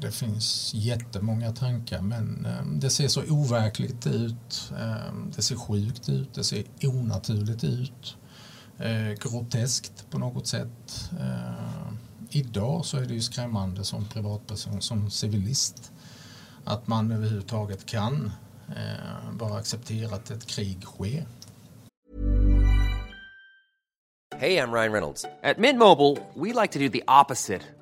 [0.01, 4.71] Det finns jättemånga tankar men eh, det ser så overkligt ut.
[4.79, 8.17] Eh, det ser sjukt ut, det ser onaturligt ut.
[8.77, 11.11] Eh, groteskt på något sätt.
[12.29, 15.91] Idag så är det ju skrämmande som privatperson, som civilist.
[16.63, 18.31] Att man överhuvudtaget kan
[19.33, 21.25] bara acceptera att ett krig sker.
[24.37, 25.25] Hej, jag heter Ryan Reynolds.
[25.55, 27.78] På Midmobile vill vi like to opposite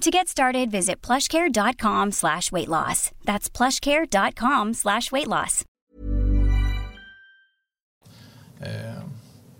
[0.00, 3.10] To get started, visit plushcare.com slash weight loss.
[3.24, 5.64] That's plushcare.com slash weight loss.
[8.60, 9.02] Eh,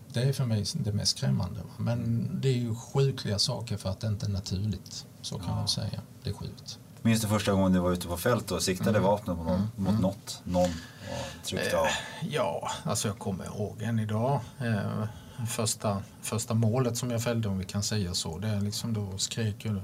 [0.09, 1.61] det är för mig det mest skrämmande.
[1.76, 5.07] Men det är ju sjukliga saker för att det inte är naturligt.
[5.22, 6.00] Så kan man säga.
[6.22, 6.79] Det är sjukt.
[7.03, 9.03] Minns du första gången du var ute på fält och siktade Mm.
[9.03, 10.70] vapnet mot, någon, mot något, någon
[11.11, 11.87] och tryckte av?
[12.29, 14.40] Ja, alltså jag kommer ihåg än idag.
[14.59, 15.05] Eh,
[15.48, 18.38] första, första målet som jag fällde om vi kan säga så.
[18.38, 19.81] Det är liksom då skrek ju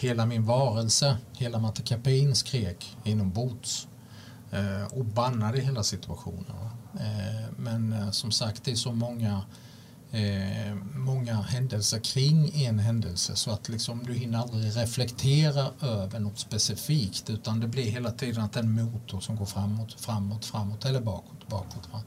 [0.00, 3.88] hela min varelse, hela matekapin skrek inombords.
[4.50, 6.56] Eh, och bannade hela situationen.
[7.00, 9.42] Eh, men eh, som sagt det är så många
[10.10, 16.38] eh, många händelser kring en händelse så att liksom du hinner aldrig reflektera över något
[16.38, 21.00] specifikt utan det blir hela tiden att en motor som går framåt, framåt, framåt eller
[21.00, 21.88] bakåt, bakåt.
[21.92, 22.02] Va?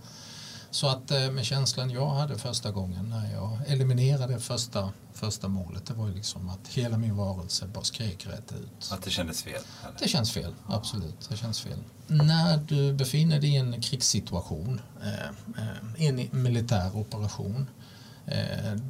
[0.71, 5.85] Så att eh, med känslan jag hade första gången när jag eliminerade första, första målet
[5.85, 8.91] det var ju liksom att hela min varelse bara skrek rätt ut.
[8.91, 9.61] Att det kändes fel?
[9.83, 9.99] Eller?
[9.99, 11.29] Det känns fel, absolut.
[11.29, 11.79] Det känns fel.
[12.07, 15.29] När du befinner dig i en krigssituation, eh,
[15.63, 17.67] eh, en militär operation,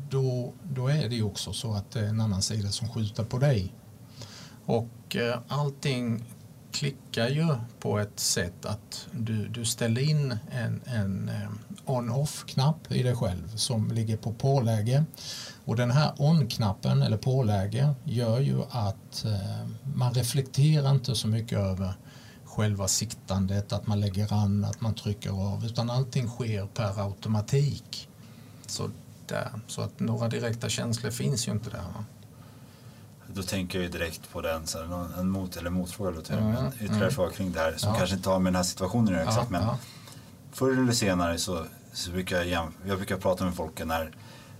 [0.09, 3.23] då, då är det ju också så att det är en annan sida som skjuter
[3.23, 3.73] på dig.
[4.65, 6.25] Och allting
[6.71, 7.47] klickar ju
[7.79, 11.31] på ett sätt att du, du ställer in en, en
[11.89, 15.03] on-off-knapp i dig själv som ligger på påläge.
[15.65, 21.57] Och den här on-knappen eller påläge gör ju att eh, man reflekterar inte så mycket
[21.59, 21.93] över
[22.45, 28.09] själva siktandet, att man lägger an, att man trycker av, utan allting sker per automatik.
[28.67, 28.89] Så,
[29.27, 31.77] där, så att några direkta känslor finns ju inte där.
[31.77, 32.05] Va?
[33.33, 34.79] Då tänker jag ju direkt på den, så
[35.19, 37.11] en mot eller motfråga eller Mm, en ytterligare mm.
[37.11, 37.97] fråga kring det här som Ja.
[37.97, 39.77] kanske inte har med den här situationen att göra Ja, exakt men ja.
[40.51, 44.11] förr eller senare så, så brukar jag, jag brukar prata med folk när,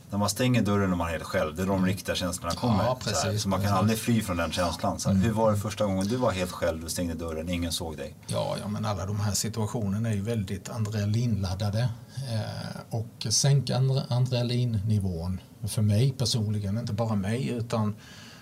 [0.09, 2.83] när man stänger dörren och man är helt själv, det är de riktiga känslorna kommer.
[2.83, 3.71] Ja, så, här, precis, så man kan precis.
[3.71, 3.79] Mm.
[3.79, 4.99] aldrig fly från den känslan.
[4.99, 5.15] Så här.
[5.17, 8.15] Hur var det första gången du var helt själv och stängde dörren, ingen såg dig?
[8.27, 11.89] Ja, ja, men alla de här situationerna är ju väldigt adrenalinladdade.
[12.33, 17.95] Eh, och sänka adre- adrenalinnivån för mig personligen, inte bara mig utan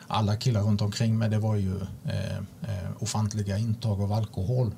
[0.07, 4.71] alla killar runt omkring mig, det var ju eh, eh, ofantliga intag av alkohol.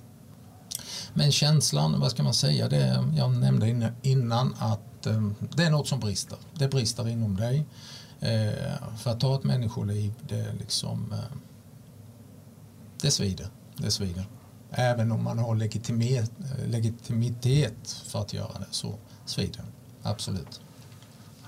[1.13, 5.88] Men känslan, vad ska man säga, det, jag nämnde innan att eh, det är något
[5.88, 6.38] som brister.
[6.54, 7.65] Det brister inom dig.
[8.20, 11.38] Eh, för att ta ett människoliv, det är liksom eh,
[13.02, 13.48] det svider.
[13.78, 14.26] Det svider.
[14.72, 16.32] Även om man har legitimitet,
[16.65, 18.94] legitimitet för att göra det så
[19.26, 20.10] svider det.
[20.10, 20.62] Absolut.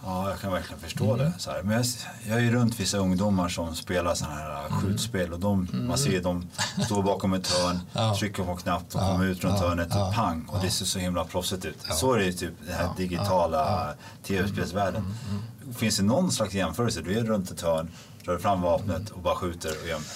[0.05, 1.17] Ja, jag kan verkligen förstå Mm.
[1.25, 1.33] det.
[1.39, 1.63] Så här.
[1.63, 1.85] Men jag,
[2.27, 4.73] jag är ju runt vissa ungdomar som spelar sådana här Mm.
[4.73, 6.47] äh, skjutspel och de, man ser dem
[6.85, 8.15] stå bakom ett hörn, Ja.
[8.19, 10.59] trycker på en knapp, de Ja, kommer ut runt ja, hörnet och ja, pang och
[10.61, 11.77] det ser så himla proffsigt ut.
[11.91, 15.01] Så är det ju typ den här digitala tv-spelsvärlden.
[15.29, 17.01] Mm, Finns det någon slags jämförelse?
[17.01, 17.89] Du är runt ett hörn,
[18.25, 20.07] drar fram vapnet och bara skjuter och gömmer.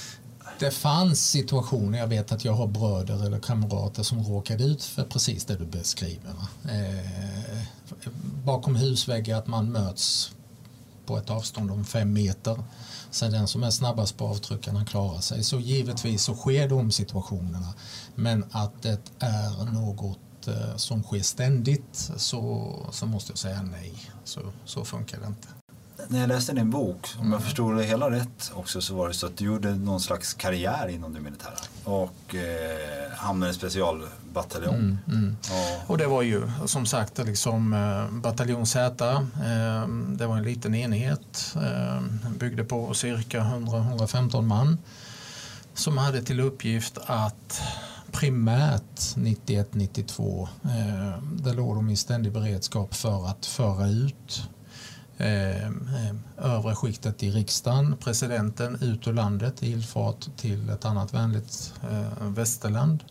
[0.59, 5.03] Det fanns situationer, jag vet att jag har bröder eller kamrater som råkade ut för
[5.03, 6.33] precis det du beskriver.
[6.63, 7.61] Eh,
[8.45, 10.35] bakom husväggar att man möts
[11.05, 12.63] på ett avstånd om fem meter.
[13.11, 15.43] Sen den som är snabbast på avtryckarna klarar sig.
[15.43, 17.73] Så givetvis så sker de situationerna.
[18.15, 23.93] Men att det är något eh, som sker ständigt så, så måste jag säga nej.
[24.23, 25.47] Så, så funkar det inte.
[26.07, 27.33] När jag läste din bok, om Mm.
[27.33, 30.33] jag förstod det hela rätt också, så var det så att du gjorde någon slags
[30.33, 31.53] karriär inom det militära.
[31.83, 34.99] Och eh, hamnade i specialbataljon.
[35.07, 35.37] Mm,
[35.83, 39.11] Och, Och det var ju som sagt liksom eh, bataljon Z.
[39.13, 41.55] Eh, det var en liten enhet.
[41.55, 42.01] Eh,
[42.39, 44.77] byggde på cirka 100-115 man.
[45.73, 47.61] Som hade till uppgift att
[48.11, 54.43] primärt 91-92 eh, där låg de i ständig beredskap för att föra ut
[55.17, 61.13] Eh, eh, övre skiktet i riksdagen, presidenten ut ur landet i ilfart till ett annat
[61.13, 63.03] vänligt eh, västerland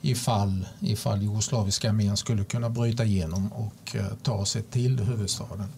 [0.00, 5.68] ifall, ifall jugoslaviska armén skulle kunna bryta igenom och eh, ta sig till huvudstaden.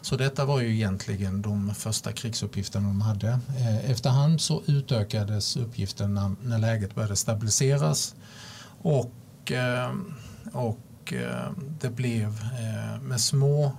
[0.00, 3.28] Så detta var ju egentligen de första krigsuppgifterna de hade.
[3.28, 8.14] Eh, efterhand så utökades uppgifterna när läget började stabiliseras
[8.82, 9.92] och, eh,
[10.52, 10.78] och
[11.80, 12.44] det blev
[13.02, 13.72] med små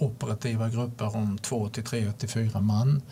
[0.00, 3.02] operativa grupper om två till tre till fyra man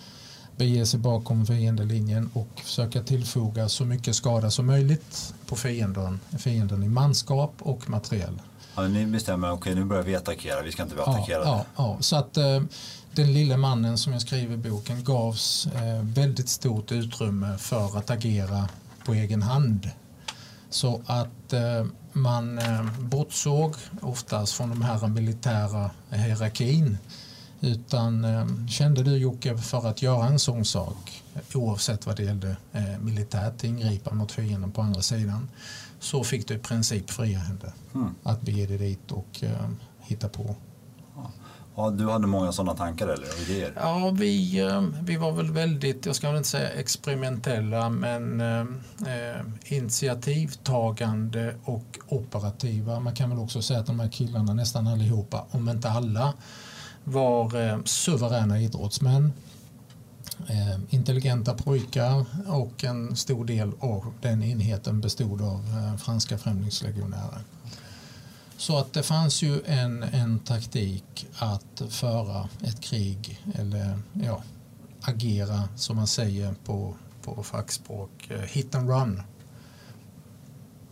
[0.56, 6.82] bege sig bakom fiendelinjen och försöka tillfoga så mycket skada som möjligt på fienden, fienden
[6.82, 8.40] i manskap och materiell.
[8.76, 11.46] ja, ni bestämmer, okej nu börjar vi attackera, vi ska inte bli Ja, attackerade.
[11.46, 11.96] ja, ja.
[12.00, 12.62] Så att eh,
[13.12, 18.10] den lille mannen som jag skriver i boken gavs eh, väldigt stort utrymme för att
[18.10, 18.68] agera
[19.04, 19.90] på egen hand.
[20.70, 26.98] Så att eh, man eh, bortsåg oftast från de här militära hierarkin.
[27.60, 31.22] Utan eh, kände du Jocke för att göra en sån sak
[31.54, 35.48] oavsett vad det gällde eh, militärt ingripa mot fienden på andra sidan
[36.00, 38.14] så fick du i princip fria händer Mm.
[38.22, 39.42] att bege dig dit och
[40.00, 40.56] hitta på.
[41.78, 43.72] Ja, du hade många sådana tankar eller idéer?
[43.76, 48.60] Ja, vi, eh, vi var väl väldigt, jag ska väl inte säga experimentella, men eh,
[49.06, 53.00] eh, initiativtagande och operativa.
[53.00, 56.34] Man kan väl också säga att de här killarna, nästan allihopa, om inte alla,
[57.04, 59.32] var eh, suveräna idrottsmän.
[60.46, 67.42] Eh, intelligenta pojkar och en stor del av den enheten bestod av eh, franska främlingslegionärer.
[68.58, 74.42] Så att det fanns ju en, en taktik att föra ett krig eller ja,
[75.00, 79.22] agera som man säger på, på fackspråk, eh, hit and run.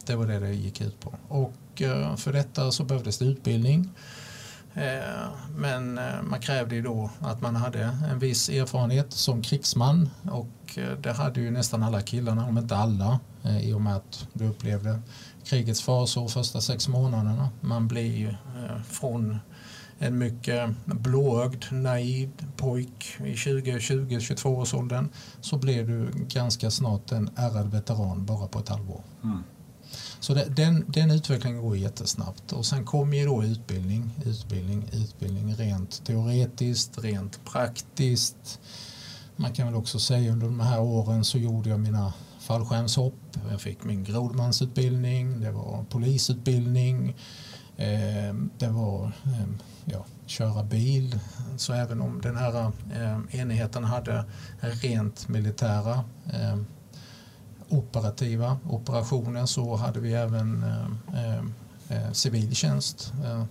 [0.05, 1.15] Det var det det gick ut på.
[1.29, 3.91] Och eh, för detta så behövdes det utbildning.
[4.75, 10.79] Eh, men man krävde ju då att man hade en viss erfarenhet som krigsman och
[11.01, 13.21] det hade ju nästan alla killarna, om inte alla,
[13.63, 15.01] i och med att du upplevde
[15.47, 17.51] krigets fasor första sex månaderna.
[17.61, 19.39] Man blir eh, från
[19.99, 25.09] en mycket blåögd, naiv pojk i 20-22 års åldern
[25.41, 29.01] så blev du ganska snart en ärrad veteran bara på ett halvår.
[29.25, 29.43] Mm.
[30.21, 35.55] Så det, den, den utvecklingen går jättesnabbt och sen kommer ju då utbildning, utbildning, utbildning
[35.55, 38.61] rent teoretiskt, rent praktiskt.
[39.37, 42.13] Man kan väl också säga under de här åren så gjorde jag mina
[42.47, 43.15] fallskärmshopp.
[43.51, 47.17] Jag fick min grodmansutbildning, det var polisutbildning,
[47.77, 49.47] eh, det var eh,
[49.85, 51.19] ja, köra bil.
[51.57, 54.25] Så även om den här eh, enheten hade
[54.61, 56.57] rent militära eh,
[57.69, 60.63] operativa operationer så hade vi även
[61.15, 61.39] eh,
[61.97, 63.45] eh, civiltjänst, eh,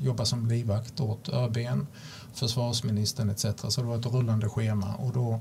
[0.00, 1.86] jobba som livvakt åt ÖBn,
[2.34, 3.46] försvarsministern etc.
[3.68, 5.40] Så det var ett rullande schema och då,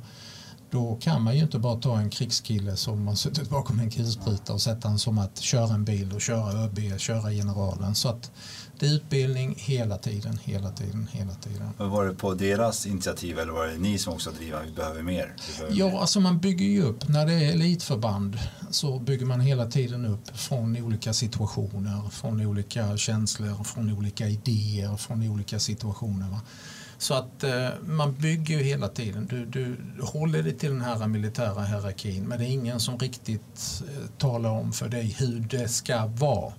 [0.76, 4.54] då kan man ju inte bara ta en krigskille som har suttit bakom en kulspruta
[4.54, 7.96] och sätta han som att köra en bil och köra ÖB, köra generalen.
[7.96, 8.32] Så att
[8.80, 11.70] det är utbildning hela tiden, hela tiden, hela tiden.
[11.78, 15.02] Men var det på deras initiativ eller var det ni som också driver vi behöver
[15.02, 15.34] mer?
[15.48, 15.94] Vi behöver mer.
[15.94, 17.08] Ja, alltså man bygger ju upp.
[17.08, 22.98] När det är elitförband så bygger man hela tiden upp från olika situationer, från olika
[22.98, 26.30] känslor, från olika idéer, från olika situationer.
[26.30, 26.42] Va?
[26.98, 29.28] Så att eh, man bygger ju hela tiden.
[29.30, 33.84] Du, du håller dig till den här militära hierarkin men det är ingen som riktigt
[33.88, 36.54] eh, talar om för dig hur det ska vara.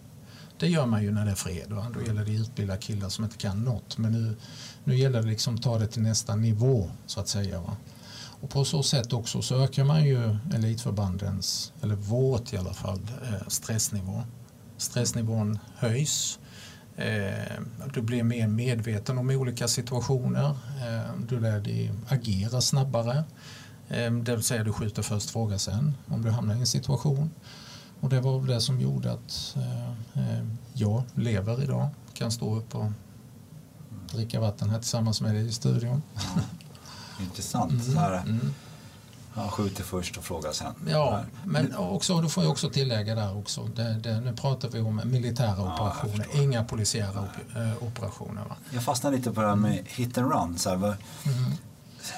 [0.58, 1.72] Det gör man ju när det är fred.
[1.72, 1.86] Va?
[1.94, 3.98] Då gäller det att utbilda killar som inte kan något.
[3.98, 4.36] Men nu,
[4.84, 7.60] nu gäller det liksom att ta det till nästa nivå så att säga.
[7.60, 7.76] Va?
[8.40, 13.00] Och på så sätt också så ökar man ju elitförbandens, eller vårt i alla fall,
[13.22, 14.22] eh, stressnivå.
[14.76, 16.38] Stressnivån höjs.
[16.96, 17.60] Eh,
[17.94, 20.48] Du blir mer medveten om olika situationer.
[20.48, 23.24] Eh, Du lär dig agera snabbare.
[23.88, 27.30] Eh, Det vill säga du skjuter först, fråga sen om du hamnar i en situation.
[28.00, 29.56] Och det var väl det som gjorde att
[30.72, 31.88] jag lever idag.
[32.14, 32.90] Kan stå upp och
[34.12, 36.02] dricka vatten här tillsammans med dig i studion.
[37.20, 37.84] Intressant.
[37.84, 38.22] Så här,
[39.36, 40.74] ja, skjuter först och frågar sen.
[40.80, 43.64] Mm, Ja, men också, då får jag också tillägga där också.
[43.64, 48.42] Det, det, nu pratar vi om militära operationer, inga polisiära op, eh, operationer.
[48.48, 48.56] Va?
[48.70, 50.58] Jag fastnar lite på det här med hit and run.
[50.58, 50.96] Så här, vad,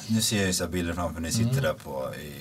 [0.06, 2.32] Nu ser jag ju så bilder framför ni sitter där på i,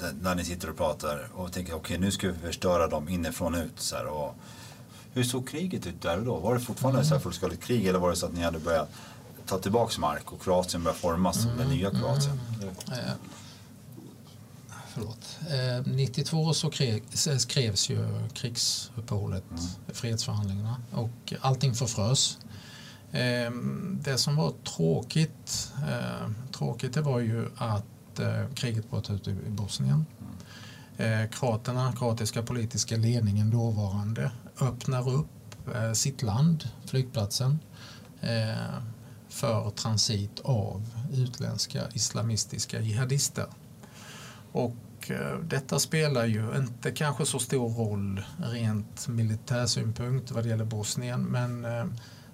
[0.00, 3.54] där, där ni sitter och pratar och tänker okej nu ska vi förstöra dem inifrån
[3.54, 3.72] ut.
[3.80, 4.34] Så här, och,
[5.12, 6.36] hur såg kriget ut där och då?
[6.36, 8.88] Var det fortfarande så här fullskaligt krig eller var det så att ni hade börjat
[9.46, 12.40] ta tillbaks mark och Kroatien började formas som det nya Kroatien?
[12.62, 13.12] Eh,
[14.96, 15.38] förlåt.
[15.50, 17.00] Eh, 92 så kre,
[17.38, 19.44] skrevs ju krigsuppehållet,
[19.88, 22.38] fredsförhandlingarna och allting förfrös.
[23.12, 23.50] Eh,
[24.00, 29.30] det som var tråkigt, eh, tråkigt det var ju att eh, kriget bröt ut i,
[29.30, 30.06] i Bosnien.
[30.96, 34.30] Eh, kroaterna, kroatiska politiska ledningen dåvarande,
[34.60, 35.28] öppnar upp
[35.74, 37.58] eh, sitt land, flygplatsen,
[38.20, 38.80] eh,
[39.28, 40.82] för transit av
[41.12, 43.46] utländska islamistiska jihadister.
[44.52, 44.74] Och
[45.10, 51.24] eh, detta spelar ju inte kanske så stor roll rent militärsynpunkt vad det gäller Bosnien
[51.24, 51.84] men eh,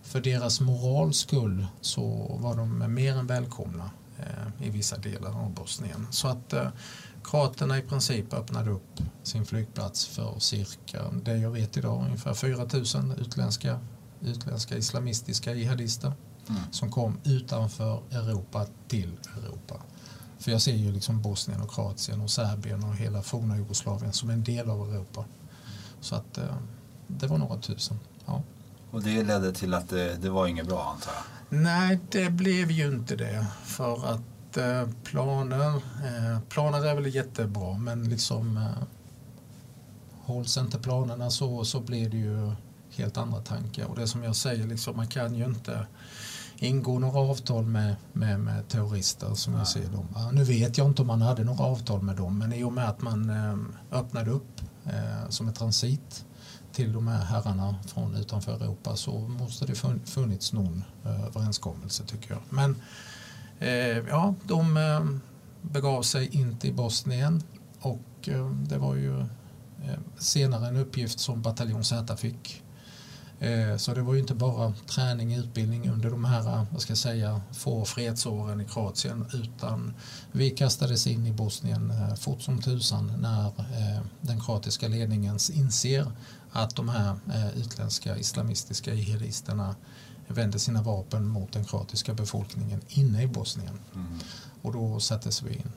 [0.03, 5.55] för deras morals skull så var de mer än välkomna eh, i vissa delar av
[5.55, 6.07] Bosnien.
[6.11, 6.55] Så att
[7.25, 12.57] kroaterna i princip öppnade upp sin flygplats för cirka, det jag vet idag, ungefär 4
[12.57, 13.79] 000 utländska,
[14.20, 16.12] utländska islamistiska jihadister
[16.70, 19.81] som kom utanför Europa till Europa.
[20.43, 24.30] För jag ser ju liksom Bosnien och Kroatien och Serbien och hela forna Jugoslavien som
[24.30, 25.24] en del av Europa.
[26.01, 26.57] Så att eh,
[27.07, 27.99] det var några tusen.
[28.26, 28.43] Ja.
[28.90, 31.61] Och det ledde till att det, det var inget bra antar jag?
[31.62, 33.47] Nej, det blev ju inte det.
[33.64, 38.84] För att eh, planer, eh, planer är väl jättebra men liksom eh,
[40.22, 42.53] hålls inte planerna så, så blir det ju
[42.90, 43.84] helt andra tankar.
[43.84, 45.86] Och det som jag säger, liksom, man kan ju inte
[46.59, 50.09] ingå några avtal med, med, med terrorister som jag ser dem.
[50.14, 52.72] Ja, nu vet jag inte om man hade några avtal med dem men i och
[52.72, 56.24] med att man eh, öppnade upp eh, som en transit
[56.72, 59.74] till de här herrarna från utanför Europa så måste det
[60.05, 62.42] funnits någon eh, överenskommelse tycker jag.
[62.48, 62.76] Men
[64.09, 65.20] ja, de
[65.62, 67.42] begav sig in till Bosnien
[67.80, 68.28] och
[68.68, 69.24] det var ju
[70.18, 72.62] senare en uppgift som bataljon Z fick
[73.76, 76.99] så det var ju inte bara träning och utbildning under de här vad ska jag
[76.99, 79.95] säga, få fredsåren i Kroatien utan
[80.32, 86.12] vi kastades in i Bosnien eh, fort som tusan när eh, den kroatiska ledningen inser
[86.53, 87.16] att de här
[87.57, 89.74] utländska islamistiska jihadisterna
[90.28, 93.78] vänder sina vapen mot den kroatiska befolkningen inne i Bosnien.
[93.95, 94.18] Mm.
[94.62, 95.72] Och då sattes vi in.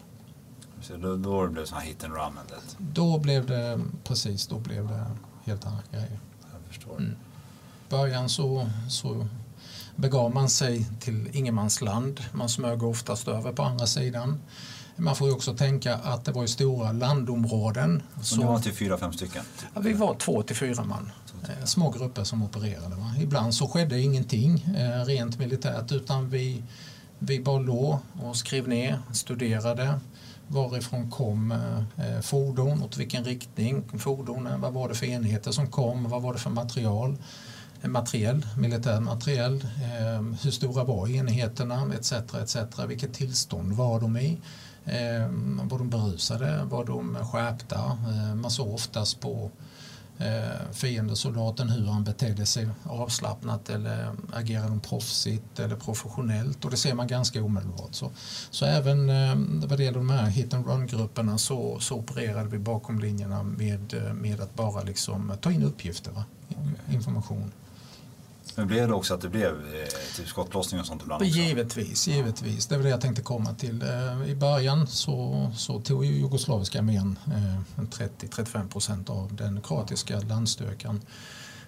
[0.81, 2.39] Så då, då blev det sån hit and run?
[2.77, 5.05] Då blev det, precis, då blev det
[5.43, 6.19] helt andra grejer.
[6.53, 6.97] Jag förstår.
[6.97, 7.15] Mm
[7.89, 9.27] början så, så
[9.95, 12.21] begav man sig till ingenmansland.
[12.31, 14.41] Man smög oftast över på andra sidan.
[14.95, 18.03] Man får ju också tänka att det var ju stora landområden.
[18.21, 19.43] Så det var till fyra, fem stycken?
[19.73, 21.11] Ja, vi var två till fyra man.
[21.43, 22.95] Eh, små grupper som opererade.
[22.95, 23.13] Va?
[23.19, 26.63] Ibland så skedde ingenting eh, rent militärt utan vi,
[27.19, 29.99] vi bara låg och skrev ner, studerade
[30.47, 36.09] varifrån kom eh, fordon, åt vilken riktning fordonen, vad var det för enheter som kom,
[36.09, 37.17] vad var det för material
[37.85, 42.11] Eh, materiell, militär materiell, eh, hur stora var enheterna etc.
[42.11, 42.55] etc.
[42.87, 44.37] Vilket tillstånd var de i?
[44.85, 45.27] Eh,
[45.63, 46.63] var de berusade?
[46.63, 47.97] Var de skärpta?
[48.07, 49.51] Eh, man såg oftast på
[50.17, 56.77] eh, fiendesoldaten hur han betedde sig avslappnat eller agerade de proffsigt eller professionellt och det
[56.77, 57.95] ser man ganska omedelbart.
[57.95, 58.11] Så,
[58.51, 59.35] så även eh,
[59.67, 63.93] vad det gäller de här hit and run-grupperna så, så opererade vi bakom linjerna med,
[63.93, 66.23] eh, med att bara liksom ta in uppgifter, va?
[66.91, 67.51] information.
[68.55, 71.21] Men blev det också att det blev eh, typ skottlossning och sånt ibland?
[71.21, 71.33] Också?
[71.35, 72.67] Givetvis, givetvis.
[72.67, 73.81] Det var det jag tänkte komma till.
[73.81, 80.19] Eh, I början så, så tog ju jugoslaviska armén eh, 30-35 procent av den kroatiska
[80.19, 81.01] landstyrkan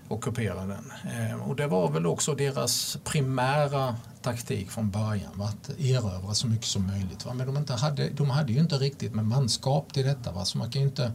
[0.07, 0.91] ockupera den.
[1.03, 5.45] Eh, och det var väl också deras primära taktik från början, va?
[5.45, 7.25] att erövra så mycket som möjligt.
[7.25, 7.33] Va?
[7.33, 10.45] Men de, inte hade, de hade ju inte riktigt med manskap till detta, va?
[10.45, 11.11] så man kan ju inte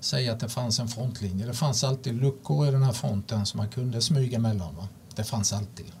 [0.00, 1.46] säga att det fanns en frontlinje.
[1.46, 4.76] Det fanns alltid luckor i den här fronten som man kunde smyga mellan.
[4.76, 4.88] Va?
[5.20, 5.92] Det fanns alltid.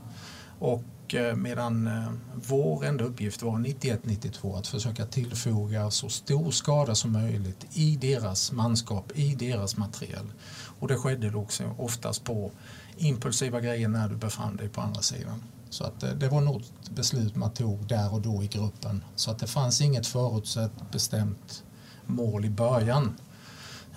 [0.58, 6.94] Och eh, medan eh, vår enda uppgift var 91-92 att försöka tillfoga så stor skada
[6.94, 10.32] som möjligt i deras manskap, i deras materiel.
[10.78, 12.50] Och det skedde också oftast på
[12.96, 15.42] impulsiva grejer när du befann dig på andra sidan.
[15.70, 19.04] Så att det, det var något beslut man tog där och då i gruppen.
[19.16, 21.64] Så att det fanns inget förutsett bestämt
[22.06, 23.14] mål i början.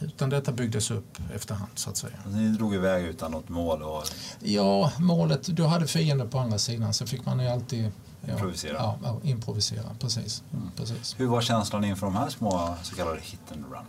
[0.04, 2.14] Utan detta byggdes upp efterhand så att säga.
[2.28, 3.82] Ni drog iväg utan något mål?
[3.82, 4.04] Och...
[4.40, 7.92] Ja, målet, du hade fiender på andra sidan så fick man ju alltid
[8.22, 8.74] ja, improvisera.
[8.74, 10.44] Ja, ja, improvisera, precis.
[10.54, 10.72] Mm.
[10.78, 11.16] precis.
[11.20, 13.86] Hur var känslan inför de här små så kallade hit and run?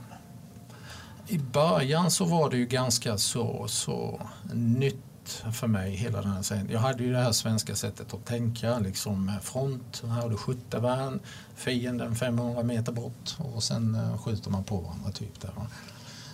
[1.28, 4.20] I början så var det ju ganska så, så
[4.52, 4.96] nytt
[5.52, 6.68] för mig hela den här scenen.
[6.70, 11.20] Jag hade ju det här svenska sättet att tänka, liksom front, här har du skyttevärn,
[11.54, 15.10] fienden 500 meter bort och sen eh, skjuter man på varandra.
[15.10, 15.50] Typ där.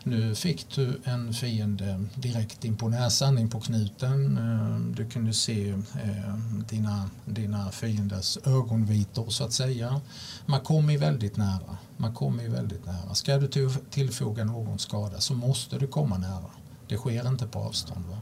[0.04, 4.38] Nu fick du en fiende direkt in på näsan, in på knuten.
[4.38, 6.36] Eh, du kunde se eh,
[6.68, 10.00] dina, dina fienders ögonvitor så att säga.
[10.46, 11.76] Man kommer väldigt nära.
[11.96, 13.14] Man kommer väldigt nära.
[13.14, 16.50] Ska du tillfoga någon skada så måste du komma nära.
[16.88, 18.04] Det sker inte på avstånd.
[18.06, 18.18] Va?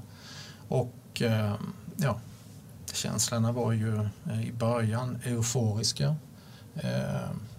[0.68, 1.55] Och eh,
[1.97, 2.20] ja,
[2.93, 4.09] känslorna var ju
[4.45, 6.16] i början euforiska.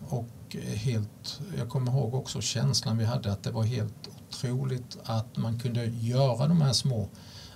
[0.07, 5.37] Och helt, jag kommer ihåg också känslan vi hade att det var helt otroligt att
[5.37, 7.09] man kunde göra de här små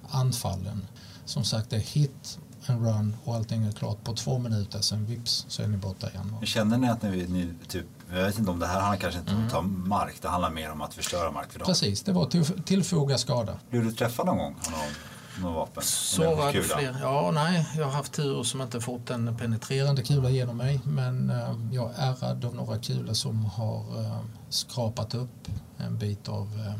[0.10, 0.88] anfallen.
[1.26, 5.06] Som sagt, det är hit and run och allting är klart på två minuter, sen
[5.06, 6.36] vips så är ni borta igen.
[6.44, 9.32] Känner ni att ni, ni typ, jag vet inte om det här handlar kanske inte
[9.36, 9.90] om att ta mm.
[9.90, 11.66] mark, det handlar mer om att förstöra mark för dem?
[11.66, 13.60] Precis, det var till, tillfoga skada.
[13.70, 14.56] Blev du träffad någon gång?
[14.72, 15.13] Någon?
[15.42, 15.84] Något vapen?
[15.84, 16.98] Sårad fler.
[17.02, 20.80] Ja, nej, jag har haft tur som inte fått en penetrerande kula genom mig.
[20.84, 24.20] Men eh, jag är ärrad av några kulor som har eh,
[24.50, 26.80] skrapat upp en bit av eh,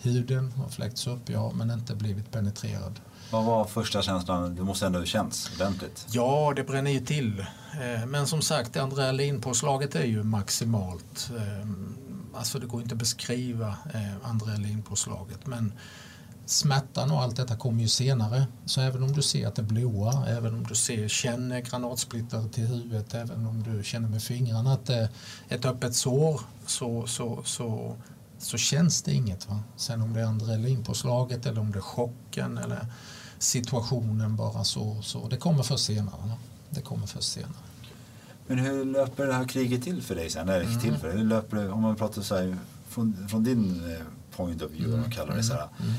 [0.00, 3.00] huden och fläkts upp, ja, men inte blivit penetrerad.
[3.30, 4.54] Vad var första känslan?
[4.54, 6.06] Det måste ändå känns ordentligt?
[6.10, 7.46] Ja, det bränner ju till.
[8.06, 11.30] Men som sagt, adrenalinpåslaget är ju maximalt.
[12.34, 15.72] alltså det går inte att beskriva eh, adrenalinpåslaget men
[16.50, 18.46] smärtan och allt detta kommer ju senare.
[18.66, 22.66] Så även om du ser att det blåar, även om du ser, känner granatsplittare till
[22.66, 25.08] huvudet, även om du känner med fingrarna att det är
[25.48, 27.96] ett öppet sår så, så, så,
[28.38, 29.48] så känns det inget.
[29.48, 29.60] Va?
[29.76, 32.86] Sen om det är adrenalinpåslaget eller om det är chocken eller
[33.38, 36.20] situationen bara så, så det kommer först senare.
[36.22, 36.34] Va?
[36.70, 37.52] Det kommer först senare.
[38.46, 40.48] Men hur löper det här kriget till för dig sen?
[40.48, 40.80] Eller mm.
[40.80, 41.16] till för dig?
[41.16, 42.56] Hur löper det, om man pratar så här,
[42.88, 44.00] från, från din eh,
[44.36, 45.00] point of view, mm.
[45.00, 45.68] man kallar det så här.
[45.80, 45.92] Mm.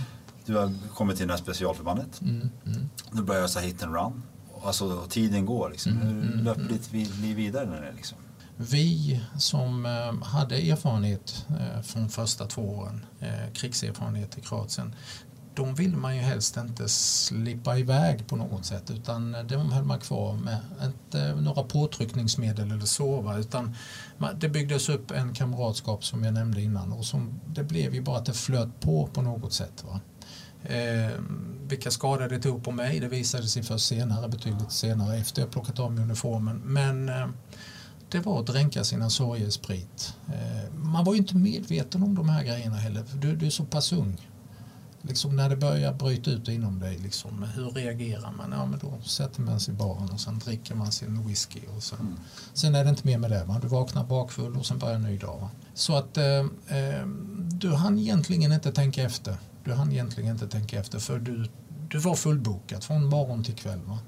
[0.50, 2.22] Du har kommit till det här specialförbandet.
[2.22, 2.50] Mm.
[2.66, 2.90] Mm.
[3.12, 4.24] Du börjar så hit and run.
[4.64, 5.92] Alltså tiden går liksom.
[5.92, 6.08] Mm.
[6.08, 6.74] Hur mm, löper mm.
[6.74, 8.18] ditt liv vidare när det liksom?
[8.58, 14.96] Vi som eh, hade erfarenhet eh, från första två åren, eh, krigserfarenhet i Kroatien,
[15.56, 20.00] de vill man ju helst inte slippa iväg på något sätt utan de höll man
[20.00, 23.76] kvar med inte några påtryckningsmedel eller sova utan
[24.36, 28.18] det byggdes upp en kamratskap som jag nämnde innan och som, det blev ju bara
[28.18, 29.84] att det flöt på på något sätt.
[29.88, 30.00] Va?
[30.64, 31.12] Eh,
[31.68, 35.52] vilka skador det tog på mig det visade sig först senare, betydligt senare efter jag
[35.52, 36.62] plockat av mig uniformen.
[36.66, 37.28] Men eh,
[38.10, 40.14] det var att dränka sina sorger i sprit.
[40.28, 43.66] Eh, man var ju inte medveten om de här grejerna heller, du, du är så
[43.66, 44.18] pass ung
[45.02, 48.52] liksom när det börjar bryta ut inom dig, liksom, hur reagerar man?
[48.52, 51.60] Ja, men då sätter man sig i baren och sen dricker man sin whisky.
[51.76, 52.20] Och sen, mm.
[52.54, 53.44] sen är det inte mer med det.
[53.44, 53.60] Va?
[53.62, 55.40] Du vaknar bakfull och sen börjar en ny dag.
[55.42, 55.50] Va?
[55.74, 56.26] Så att eh,
[56.68, 57.06] eh,
[57.52, 59.38] du hann egentligen inte tänka efter.
[59.64, 61.50] Du hann egentligen inte tänka efter för du,
[61.90, 63.80] du var fullbokad från morgon till kväll.
[63.80, 64.00] Mm.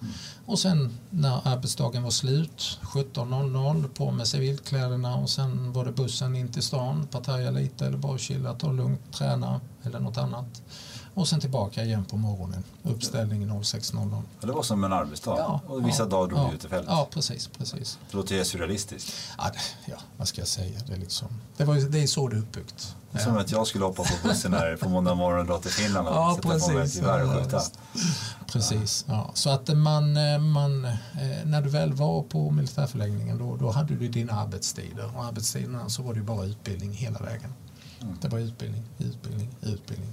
[0.45, 6.35] Och sen när arbetsdagen var slut, 17.00, på med civilkläderna och sen var det bussen
[6.35, 10.61] in till stan, partaja lite eller bara chilla, ta lugnt, träna eller något annat
[11.13, 12.63] och sen tillbaka igen på morgonen.
[12.83, 14.21] Uppställning 06.00.
[14.41, 15.35] Det var som en arbetsdag?
[15.37, 16.85] Ja, och vissa ja, dagar drog ja, ut i fält?
[16.89, 17.47] Ja, precis.
[17.47, 17.99] precis.
[18.11, 19.13] Det låter ju surrealistiskt.
[19.37, 19.51] Ja,
[19.85, 20.79] ja, vad ska jag säga?
[20.87, 22.95] Det är, liksom, det var, det är så det är uppbyggt.
[23.11, 25.71] Det som att jag skulle hoppa på bussen här på måndag morgon och dra till
[25.71, 26.67] Finland och ja, sätta precis.
[26.67, 27.61] på mig ett gevär och skjuta.
[28.51, 29.05] Precis.
[29.07, 29.31] Ja.
[29.33, 30.13] Så att man,
[30.51, 30.91] man, eh,
[31.45, 36.03] när du väl var på militärförläggningen då, då hade du dina arbetstider och arbetstiderna så
[36.03, 37.53] var det bara utbildning hela vägen.
[38.01, 38.17] Mm.
[38.21, 40.09] Det var utbildning, utbildning, utbildning.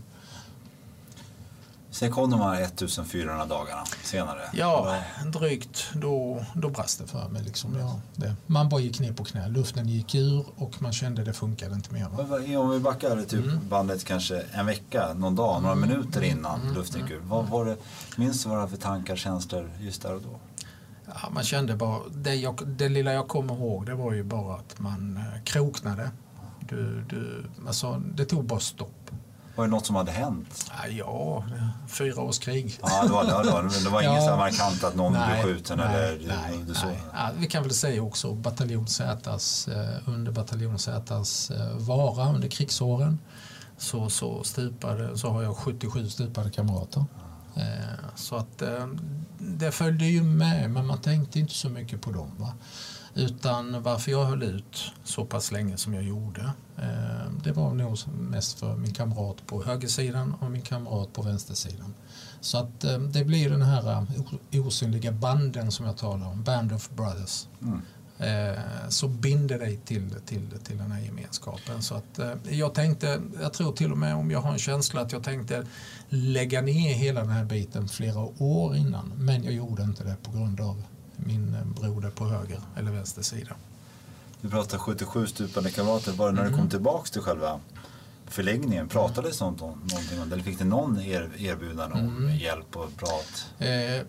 [1.98, 4.40] Sen kom de här 1400 dagarna senare.
[4.52, 4.96] Ja,
[5.32, 5.90] drygt.
[5.94, 7.42] Då, då brast det för mig.
[7.42, 7.76] Liksom.
[7.78, 8.34] Ja, det.
[8.46, 9.48] Man bara gick ner på knä.
[9.48, 12.08] Luften gick ur och man kände att det funkade inte mer.
[12.08, 12.60] Va?
[12.60, 13.68] Om vi backar typ mm.
[13.68, 15.88] bandet kanske en vecka, någon dag, några mm.
[15.88, 16.74] minuter innan mm.
[16.74, 17.20] luften gick ur.
[17.20, 17.76] Vad var det,
[18.16, 20.38] minns du vad det var för tankar, känslor just där och då?
[21.06, 24.54] Ja, man kände bara, det, jag, det lilla jag kommer ihåg det var ju bara
[24.54, 26.10] att man eh, kroknade.
[26.60, 29.10] Du, du, alltså, det tog bara stopp.
[29.58, 30.70] Var det något som hade hänt?
[30.90, 31.44] Ja,
[31.88, 32.78] fyra års krig.
[32.82, 34.28] Ja, det var, det var, det var inget ja.
[34.28, 35.78] så markant att någon nej, blev skjuten?
[35.78, 36.86] Nej, eller, nej, så.
[36.86, 37.00] nej.
[37.12, 42.48] Ja, vi kan väl säga också bataljon Zs, eh, under bataljon Zs eh, vara under
[42.48, 43.18] krigsåren
[43.78, 47.04] så, så, stupade, så har jag 77 stupade kamrater.
[47.54, 47.62] Eh,
[48.14, 48.62] så att
[49.38, 52.30] det följde ju med men man tänkte inte så mycket på dem.
[52.36, 52.52] Va?
[53.18, 57.98] Utan varför jag höll ut så pass länge som jag gjorde eh, det var nog
[58.18, 61.94] mest för min kamrat på högersidan och min kamrat på vänstersidan.
[62.40, 64.06] Så att eh, det blir den här
[64.50, 67.46] eh, osynliga banden som jag talar om, Band of Brothers.
[67.62, 67.80] Mm.
[68.88, 71.82] Så binder dig till, till, till den här gemenskapen.
[71.82, 75.12] Så att jag tänkte, jag tror till och med om jag har en känsla att
[75.12, 75.66] jag tänkte
[76.08, 79.12] lägga ner hela den här biten flera år innan.
[79.16, 80.82] Men jag gjorde inte det på grund av
[81.26, 83.54] min broder på höger eller vänster sida.
[84.40, 86.12] Du pratar 77 stupade kamrater.
[86.12, 86.52] Var det när mm.
[86.52, 87.60] du kom tillbaks till själva
[88.26, 88.88] förläggningen?
[88.88, 89.54] Pratades mm.
[89.54, 90.34] någonting om det?
[90.34, 92.36] Eller fick du någon er, erbjudande om mm.
[92.36, 93.46] hjälp och prat?
[93.58, 94.02] Eh,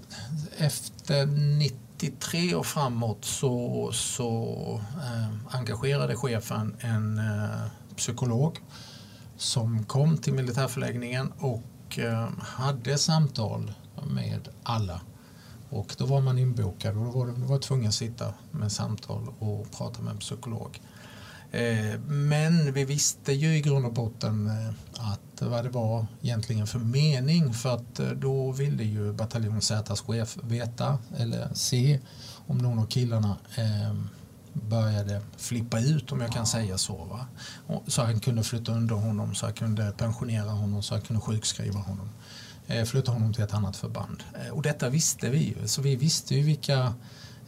[0.58, 8.60] efter 93 och framåt så, så eh, engagerade chefen en eh, psykolog
[9.38, 13.72] som kom till militärförläggningen och eh, hade samtal
[14.12, 15.02] med alla
[15.70, 19.28] och då var man inbokad och då var, då var tvungen att sitta med samtal
[19.40, 20.80] och prata med en psykolog.
[21.52, 24.70] Eh, men vi visste ju i grund och botten eh,
[25.12, 30.02] att vad det var egentligen för mening för att eh, då ville ju bataljon Zs
[30.02, 32.00] chef veta eller se
[32.48, 33.38] om någon av killarna
[34.54, 36.96] började flippa ut om jag kan säga så.
[37.06, 37.26] Va?
[37.88, 41.80] Så han kunde flytta under honom, så han kunde pensionera honom, så han kunde sjukskriva
[41.80, 42.10] honom.
[42.70, 44.24] Eh, flytta honom till ett annat förband.
[44.34, 46.94] Eh, och detta visste vi ju, så vi visste ju vilka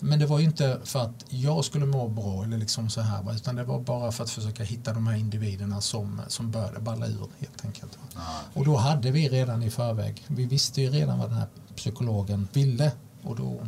[0.03, 3.35] men det var ju inte för att jag skulle må bra eller liksom så här
[3.35, 7.07] utan det var bara för att försöka hitta de här individerna som, som började balla
[7.07, 7.99] ur helt enkelt.
[8.53, 12.47] Och då hade vi redan i förväg, vi visste ju redan vad den här psykologen
[12.53, 12.91] ville
[13.23, 13.67] och då,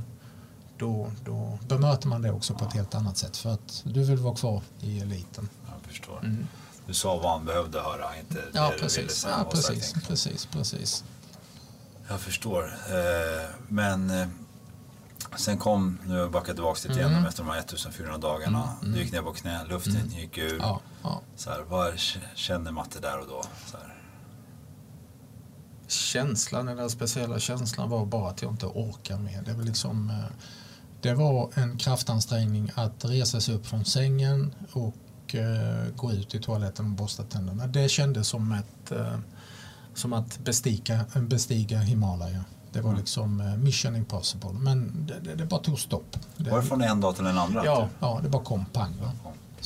[0.78, 4.18] då, då bemöter man det också på ett helt annat sätt för att du vill
[4.18, 5.50] vara kvar i eliten.
[5.66, 6.20] Jag förstår.
[6.20, 6.48] Mm.
[6.88, 9.28] Du sa vad han behövde höra, inte Ja, det du ville precis.
[9.30, 11.04] Ja, precis, precis, precis.
[12.10, 12.64] Jag förstår.
[12.90, 14.28] Eh, men eh,
[15.36, 17.12] sen kom, nu har jag backat tillbaka lite Mm.
[17.12, 18.70] igen efter de här 1400 dagarna.
[18.82, 20.58] Du gick ner på knä, luften gick ur.
[20.60, 21.22] Ja, ja.
[21.36, 21.94] Så här, vad
[22.36, 23.42] känner Matte där och då?
[23.66, 23.94] Så här.
[25.88, 29.42] känslan, den där speciella känslan var bara att jag inte orkar mer.
[29.46, 30.16] Det var, liksom, eh,
[31.02, 36.40] det var en kraftansträngning att resa sig upp från sängen och eh, gå ut i
[36.42, 37.68] toaletten och borsta tänderna.
[37.68, 39.18] Det kändes som, ett, eh,
[39.96, 42.44] som att bestiga, bestiga Himalaya.
[42.72, 44.50] Det var liksom eh, mission impossible.
[44.54, 46.18] Men det, det, det bara tog stopp.
[46.38, 47.66] Det, Var det från en dag till den andra?
[47.66, 47.92] ja, typ?
[48.00, 48.94] ja, det bara kom pang.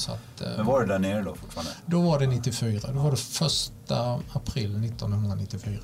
[0.08, 1.72] Att, eh, Men var det där nere då fortfarande?
[1.86, 2.92] då var det 94.
[2.94, 5.80] Då var det första april 1994.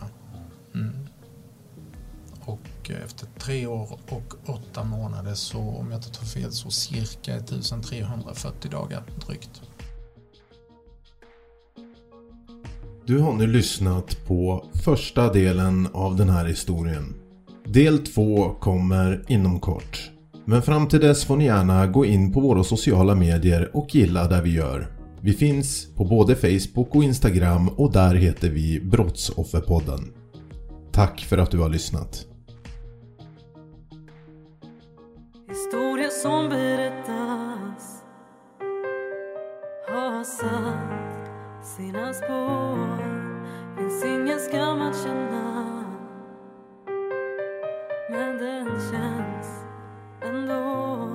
[0.75, 1.07] Mm.
[2.45, 7.35] Och efter tre år och åtta månader så, om jag inte tar fel, så cirka
[7.35, 9.61] 1340 dagar drygt.
[13.05, 17.15] Du har nu lyssnat på första delen av den här historien.
[17.65, 20.11] Del två kommer inom kort.
[20.45, 24.27] Men fram till dess får ni gärna gå in på våra sociala medier och gilla
[24.27, 24.87] där vi gör.
[25.21, 30.13] Vi finns på både Facebook och Instagram och där heter vi Brottsofferpodden.
[30.91, 32.25] Tack för att du har lyssnat.
[35.49, 38.03] Historia som berättas
[39.87, 40.23] har
[44.89, 45.83] att känna.
[48.09, 49.65] Men den känns
[50.21, 51.09] ändå.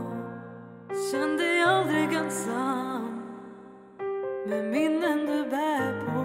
[1.11, 3.23] Känn dig aldrig ensam
[4.47, 6.25] Med minnen du bär på.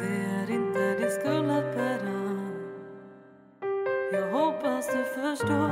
[0.00, 2.22] Det är inte din skuld att bära.
[4.12, 5.71] Jag hoppas du förstår,